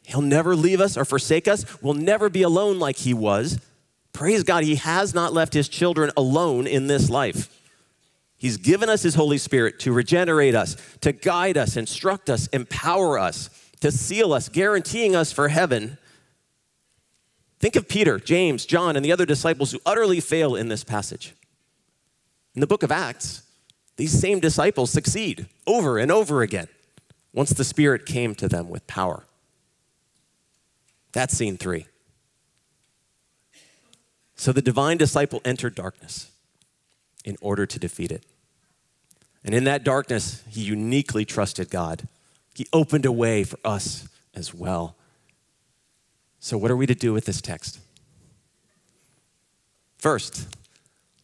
He'll 0.05 0.21
never 0.21 0.55
leave 0.55 0.80
us 0.80 0.97
or 0.97 1.05
forsake 1.05 1.47
us. 1.47 1.82
We'll 1.82 1.95
never 1.95 2.30
be 2.30 2.43
alone 2.43 2.80
like 2.80 2.97
he 2.97 3.13
was. 3.13 3.59
Praise 4.13 4.43
God, 4.43 4.63
he 4.63 4.76
has 4.76 5.13
not 5.13 5.34
left 5.34 5.53
his 5.53 5.67
children 5.67 6.11
alone 6.15 6.67
in 6.67 6.88
this 6.88 7.09
life. 7.09 7.51
He's 8.38 8.57
given 8.57 8.89
us 8.89 9.01
his 9.01 9.15
Holy 9.15 9.38
Spirit 9.38 9.80
to 9.80 9.91
regenerate 9.91 10.55
us, 10.55 10.78
to 11.01 11.11
guide 11.11 11.57
us, 11.57 11.76
instruct 11.76 12.30
us, 12.30 12.47
empower 12.47 13.17
us, 13.17 13.49
to 13.80 13.91
seal 13.91 14.32
us, 14.32 14.47
guaranteeing 14.47 15.15
us 15.15 15.32
for 15.32 15.47
heaven. 15.47 15.97
Think 17.59 17.76
of 17.76 17.88
Peter, 17.88 18.19
James, 18.19 18.65
John, 18.65 18.95
and 18.95 19.03
the 19.03 19.11
other 19.11 19.26
disciples 19.26 19.71
who 19.71 19.80
utterly 19.86 20.19
fail 20.19 20.55
in 20.55 20.67
this 20.67 20.84
passage. 20.84 21.34
In 22.55 22.61
the 22.61 22.67
book 22.67 22.83
of 22.83 22.91
Acts, 22.91 23.43
these 23.97 24.17
same 24.17 24.39
disciples 24.39 24.89
succeed 24.89 25.47
over 25.67 25.97
and 25.97 26.11
over 26.11 26.41
again 26.41 26.67
once 27.33 27.51
the 27.51 27.63
Spirit 27.63 28.05
came 28.05 28.33
to 28.35 28.47
them 28.47 28.69
with 28.69 28.87
power. 28.87 29.25
That's 31.11 31.35
scene 31.37 31.57
three. 31.57 31.85
So 34.35 34.51
the 34.51 34.61
divine 34.61 34.97
disciple 34.97 35.41
entered 35.45 35.75
darkness 35.75 36.31
in 37.23 37.37
order 37.41 37.65
to 37.65 37.79
defeat 37.79 38.11
it. 38.11 38.25
And 39.43 39.53
in 39.53 39.63
that 39.65 39.83
darkness, 39.83 40.43
he 40.49 40.61
uniquely 40.61 41.23
trusted 41.23 41.69
God. 41.69 42.07
He 42.53 42.67
opened 42.73 43.05
a 43.05 43.11
way 43.11 43.43
for 43.43 43.59
us 43.63 44.07
as 44.33 44.53
well. 44.53 44.95
So, 46.39 46.57
what 46.57 46.71
are 46.71 46.75
we 46.75 46.85
to 46.87 46.95
do 46.95 47.13
with 47.13 47.25
this 47.25 47.41
text? 47.41 47.79
First, 49.97 50.47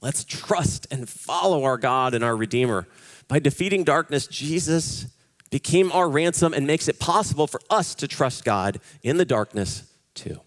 let's 0.02 0.24
trust 0.24 0.88
and 0.92 1.08
follow 1.08 1.64
our 1.64 1.78
God 1.78 2.14
and 2.14 2.24
our 2.24 2.36
Redeemer. 2.36 2.88
By 3.28 3.40
defeating 3.40 3.84
darkness, 3.84 4.28
Jesus 4.28 5.08
became 5.50 5.92
our 5.92 6.10
ransom 6.10 6.54
and 6.54 6.66
makes 6.66 6.88
it 6.88 7.00
possible 7.00 7.48
for 7.48 7.62
us 7.70 7.94
to 7.96 8.08
trust 8.08 8.44
God 8.44 8.80
in 9.04 9.18
the 9.18 9.26
darkness 9.26 9.94
too. 10.14 10.42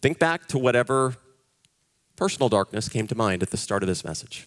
Think 0.00 0.18
back 0.18 0.46
to 0.48 0.58
whatever 0.58 1.16
personal 2.16 2.48
darkness 2.48 2.88
came 2.88 3.06
to 3.06 3.14
mind 3.14 3.42
at 3.42 3.50
the 3.50 3.56
start 3.56 3.82
of 3.82 3.86
this 3.86 4.04
message. 4.04 4.46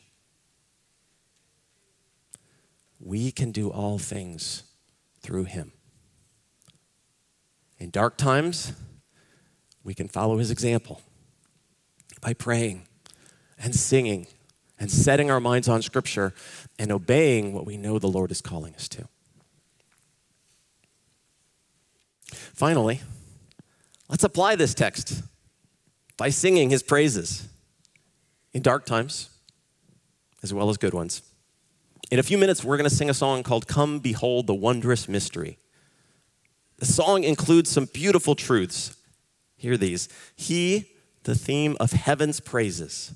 We 3.00 3.32
can 3.32 3.52
do 3.52 3.70
all 3.70 4.00
things 4.00 4.64
through 5.22 5.46
him. 5.46 5.74
In 7.78 7.90
dark 7.90 8.18
times, 8.18 8.74
we 9.84 9.94
can 9.94 10.08
follow 10.08 10.38
his 10.38 10.50
example 10.50 11.02
by 12.24 12.34
praying 12.34 12.88
and 13.62 13.76
singing 13.76 14.28
and 14.80 14.90
setting 14.90 15.30
our 15.30 15.42
minds 15.42 15.68
on 15.68 15.82
Scripture 15.82 16.34
and 16.80 16.92
obeying 16.92 17.54
what 17.54 17.66
we 17.66 17.76
know 17.76 18.00
the 18.00 18.08
Lord 18.08 18.32
is 18.32 18.42
calling 18.42 18.74
us 18.76 18.88
to. 18.88 19.08
Finally, 22.32 23.02
let's 24.10 24.24
apply 24.24 24.56
this 24.56 24.74
text 24.74 25.22
by 26.16 26.30
singing 26.30 26.70
his 26.70 26.82
praises 26.82 27.48
in 28.54 28.62
dark 28.62 28.86
times 28.86 29.30
as 30.42 30.54
well 30.54 30.70
as 30.70 30.78
good 30.78 30.94
ones. 30.94 31.22
In 32.10 32.20
a 32.20 32.24
few 32.24 32.38
minutes, 32.38 32.64
we're 32.64 32.78
going 32.78 32.90
to 32.90 32.96
sing 32.96 33.10
a 33.10 33.14
song 33.14 33.44
called 33.44 33.68
Come 33.68 34.00
Behold 34.00 34.48
the 34.48 34.54
Wondrous 34.54 35.10
Mystery. 35.10 35.58
The 36.78 36.86
song 36.86 37.24
includes 37.24 37.70
some 37.70 37.86
beautiful 37.86 38.36
truths. 38.36 38.96
Hear 39.56 39.78
these. 39.78 40.10
He, 40.36 40.93
the 41.24 41.36
theme 41.36 41.78
of 41.80 41.92
heaven's 41.92 42.40
praises, 42.40 43.14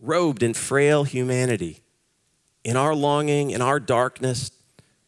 robed 0.00 0.42
in 0.42 0.54
frail 0.54 1.04
humanity. 1.04 1.80
In 2.64 2.76
our 2.76 2.94
longing, 2.94 3.50
in 3.50 3.62
our 3.62 3.80
darkness, 3.80 4.50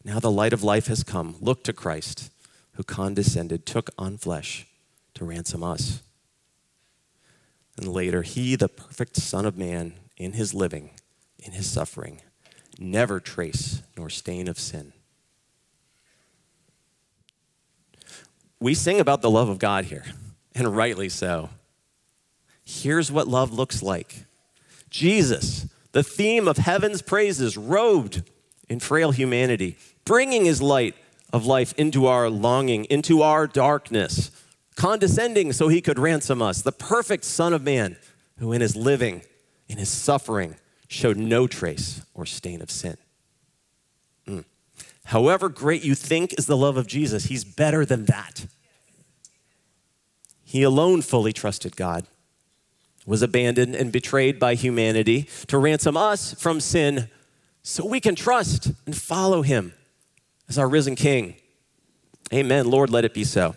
now 0.05 0.19
the 0.19 0.31
light 0.31 0.53
of 0.53 0.63
life 0.63 0.87
has 0.87 1.03
come. 1.03 1.37
Look 1.41 1.65
to 1.65 1.73
Christ, 1.73 2.31
who 2.73 2.83
condescended, 2.83 3.67
took 3.67 3.91
on 3.99 4.17
flesh 4.17 4.67
to 5.15 5.25
ransom 5.25 5.63
us. 5.63 6.03
And 7.77 7.89
later, 7.89 8.23
he, 8.23 8.57
the 8.57 8.69
perfect 8.69 9.17
Son 9.17 9.45
of 9.45 9.57
Man, 9.57 9.95
in 10.17 10.33
his 10.33 10.55
living, 10.55 10.91
in 11.39 11.53
his 11.53 11.67
suffering, 11.71 12.21
never 12.79 13.21
trace 13.21 13.83
nor 13.97 14.09
stain 14.09 14.49
of 14.49 14.59
sin. 14.59 14.93
We 18.59 18.75
sing 18.75 19.01
about 19.01 19.23
the 19.23 19.31
love 19.31 19.49
of 19.49 19.59
God 19.59 19.87
here, 19.87 20.05
and 20.55 20.77
rightly 20.77 21.09
so. 21.09 21.49
Here's 22.71 23.11
what 23.11 23.27
love 23.27 23.53
looks 23.53 23.83
like 23.83 24.27
Jesus, 24.91 25.67
the 25.91 26.05
theme 26.05 26.47
of 26.47 26.57
heaven's 26.57 27.03
praises, 27.03 27.57
robed 27.57 28.23
in 28.69 28.79
frail 28.79 29.11
humanity, 29.11 29.77
bringing 30.05 30.45
his 30.45 30.63
light 30.63 30.95
of 31.33 31.45
life 31.45 31.75
into 31.77 32.07
our 32.07 32.31
longing, 32.31 32.85
into 32.85 33.23
our 33.23 33.49
darkness, 33.49 34.31
condescending 34.77 35.53
so 35.53 35.67
he 35.67 35.81
could 35.81 35.99
ransom 35.99 36.41
us, 36.41 36.63
the 36.63 36.71
perfect 36.71 37.25
Son 37.25 37.53
of 37.53 37.63
Man 37.63 37.97
who 38.39 38.53
in 38.53 38.61
his 38.61 38.77
living, 38.77 39.23
in 39.69 39.77
his 39.77 39.89
suffering, 39.89 40.55
showed 40.87 41.17
no 41.17 41.49
trace 41.49 42.03
or 42.15 42.25
stain 42.25 42.63
of 42.63 42.71
sin. 42.71 42.97
Mm. 44.29 44.45
However 45.07 45.49
great 45.49 45.85
you 45.85 45.97
think 45.97 46.39
is 46.39 46.47
the 46.47 46.57
love 46.57 46.77
of 46.77 46.87
Jesus, 46.87 47.25
he's 47.25 47.45
better 47.45 47.85
than 47.85 48.05
that. 48.05 48.47
He 50.45 50.63
alone 50.63 51.03
fully 51.03 51.33
trusted 51.33 51.77
God, 51.77 52.07
was 53.11 53.23
abandoned 53.23 53.75
and 53.75 53.91
betrayed 53.91 54.39
by 54.39 54.55
humanity 54.55 55.29
to 55.49 55.59
ransom 55.59 55.97
us 55.97 56.33
from 56.35 56.61
sin 56.61 57.11
so 57.61 57.85
we 57.85 57.99
can 57.99 58.15
trust 58.15 58.71
and 58.87 58.97
follow 58.97 59.43
him 59.43 59.73
as 60.49 60.57
our 60.57 60.69
risen 60.69 60.95
King. 60.95 61.35
Amen. 62.33 62.71
Lord, 62.71 62.89
let 62.89 63.05
it 63.05 63.13
be 63.13 63.25
so. 63.25 63.57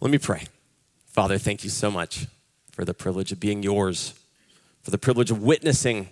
Let 0.00 0.10
me 0.10 0.18
pray. 0.18 0.46
Father, 1.06 1.38
thank 1.38 1.62
you 1.62 1.70
so 1.70 1.88
much 1.88 2.26
for 2.72 2.84
the 2.84 2.94
privilege 2.94 3.30
of 3.30 3.38
being 3.38 3.62
yours, 3.62 4.14
for 4.82 4.90
the 4.90 4.98
privilege 4.98 5.30
of 5.30 5.40
witnessing 5.40 6.08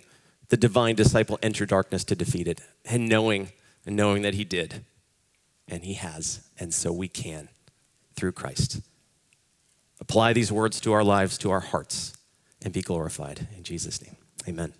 the 0.47 0.55
divine 0.55 0.95
disciple 0.95 1.37
enter 1.43 1.65
darkness 1.65 2.05
to 2.05 2.15
defeat 2.15 2.47
it, 2.47 2.61
and 2.85 3.09
knowing 3.09 3.49
and 3.85 3.97
knowing 3.97 4.21
that 4.21 4.35
he 4.35 4.45
did, 4.45 4.85
and 5.67 5.83
he 5.83 5.95
has, 5.95 6.47
and 6.57 6.73
so 6.73 6.93
we 6.93 7.09
can 7.09 7.49
through 8.21 8.31
Christ. 8.31 8.81
Apply 9.99 10.31
these 10.31 10.51
words 10.51 10.79
to 10.81 10.93
our 10.93 11.03
lives, 11.03 11.39
to 11.39 11.49
our 11.49 11.59
hearts, 11.59 12.13
and 12.61 12.71
be 12.71 12.83
glorified. 12.83 13.47
In 13.57 13.63
Jesus' 13.63 13.99
name, 13.99 14.15
amen. 14.47 14.73